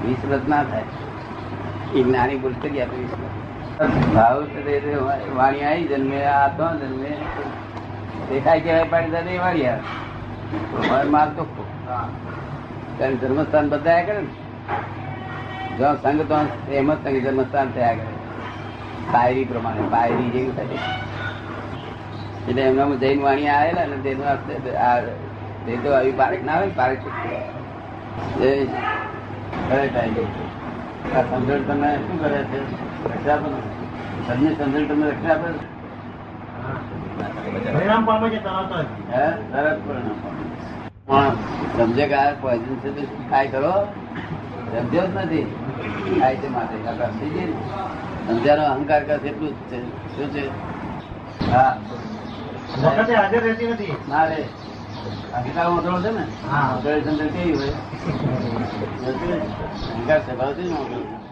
વિસ્મૃત 0.08 0.48
ના 0.48 0.64
થાય. 0.64 0.84
એ 1.96 2.04
જ્ઞાની 2.04 2.38
ભૂલ 2.38 2.54
કરી 2.62 2.82
આપે 2.82 2.98
વિસ્મૃત 2.98 4.16
ભાવ 4.16 4.46
છે 4.46 4.96
વાણી 5.36 5.64
આવી 5.64 5.88
જન્મે 5.88 6.26
આ 6.26 6.48
તો 6.48 6.78
જન્મે 6.80 7.18
દેખાય 8.30 8.60
કેવાય 8.60 8.84
પાડી 8.84 9.10
દે 9.10 9.18
એ 9.18 9.38
વાળી 9.38 9.68
આવે. 9.68 11.04
માલ 11.10 11.30
તો. 11.30 11.44
કારણ 13.00 13.16
ધર્મસ્થાન 13.16 13.70
બધાયા 13.70 14.04
કરે 14.04 14.18
ને? 14.18 14.28
જો 15.78 15.96
સંઘ 15.96 16.22
તો 16.22 16.48
એમ 16.72 16.94
જ 16.94 16.98
સંઘ 16.98 17.24
ધર્મસ્થાન 17.24 17.72
થયા 17.72 17.94
કરે. 17.94 18.06
પાયરી 19.12 19.46
પ્રમાણે 19.46 19.82
પાયરી 19.82 20.30
જેવી 20.30 20.52
થાય. 20.52 20.66
એટલે 22.48 22.62
એમનામાં 22.62 23.00
જૈન 23.00 23.22
વાણી 23.22 23.48
આવેલા 23.48 23.86
ને 23.86 23.98
તેનું 23.98 25.27
તે 25.68 25.78
તો 25.78 25.92
આવી 25.92 26.14
પારક 26.14 26.44
ના 26.44 26.56
આવે 26.56 26.68
ને 26.68 26.74
ખરે 26.74 26.98
આ 31.14 31.24
સમજણ 31.30 31.66
તમે 31.66 32.00
શું 32.00 32.22
કરે 32.22 32.46
છે? 32.46 32.62
રક્ષા 33.06 33.34
આપો. 33.34 33.50
તમને 34.28 34.56
સમજણ 34.56 34.88
તમે 34.88 35.08
રક્ષા 35.08 35.34
આપે 35.34 35.50
સમજે 41.76 42.06
કે 42.06 42.16
આ 42.16 42.34
છે 42.74 42.86
તો 42.86 43.02
શું 43.02 43.52
કરો 43.52 43.88
સમજ્યો 44.72 45.08
જ 45.08 45.18
નથી. 45.18 45.48
ખાય 46.12 46.36
છે 46.36 46.50
માટે 46.50 46.78
સમજ્યાનો 48.28 48.66
અહંકાર 48.66 49.04
કરશે 49.04 49.28
એટલું 49.28 49.52
જ 49.52 49.56
છે. 49.70 49.84
શું 50.14 50.32
છે? 50.32 50.52
હા. 51.50 51.78
હાજર 52.84 53.42
રહેતી 53.42 53.68
નથી. 53.68 53.98
ના 54.08 54.26
રે. 54.26 54.50
અહંકાર 55.34 55.70
મોકલો 55.70 56.02
છે 56.02 56.12
ને? 56.12 56.24
હા. 56.52 56.82
સમજણ 56.84 57.28
કેવી 57.28 57.54
હોય? 57.54 57.68
સ્વભાવ 60.20 60.54
છે. 60.54 60.64
ને 60.64 61.27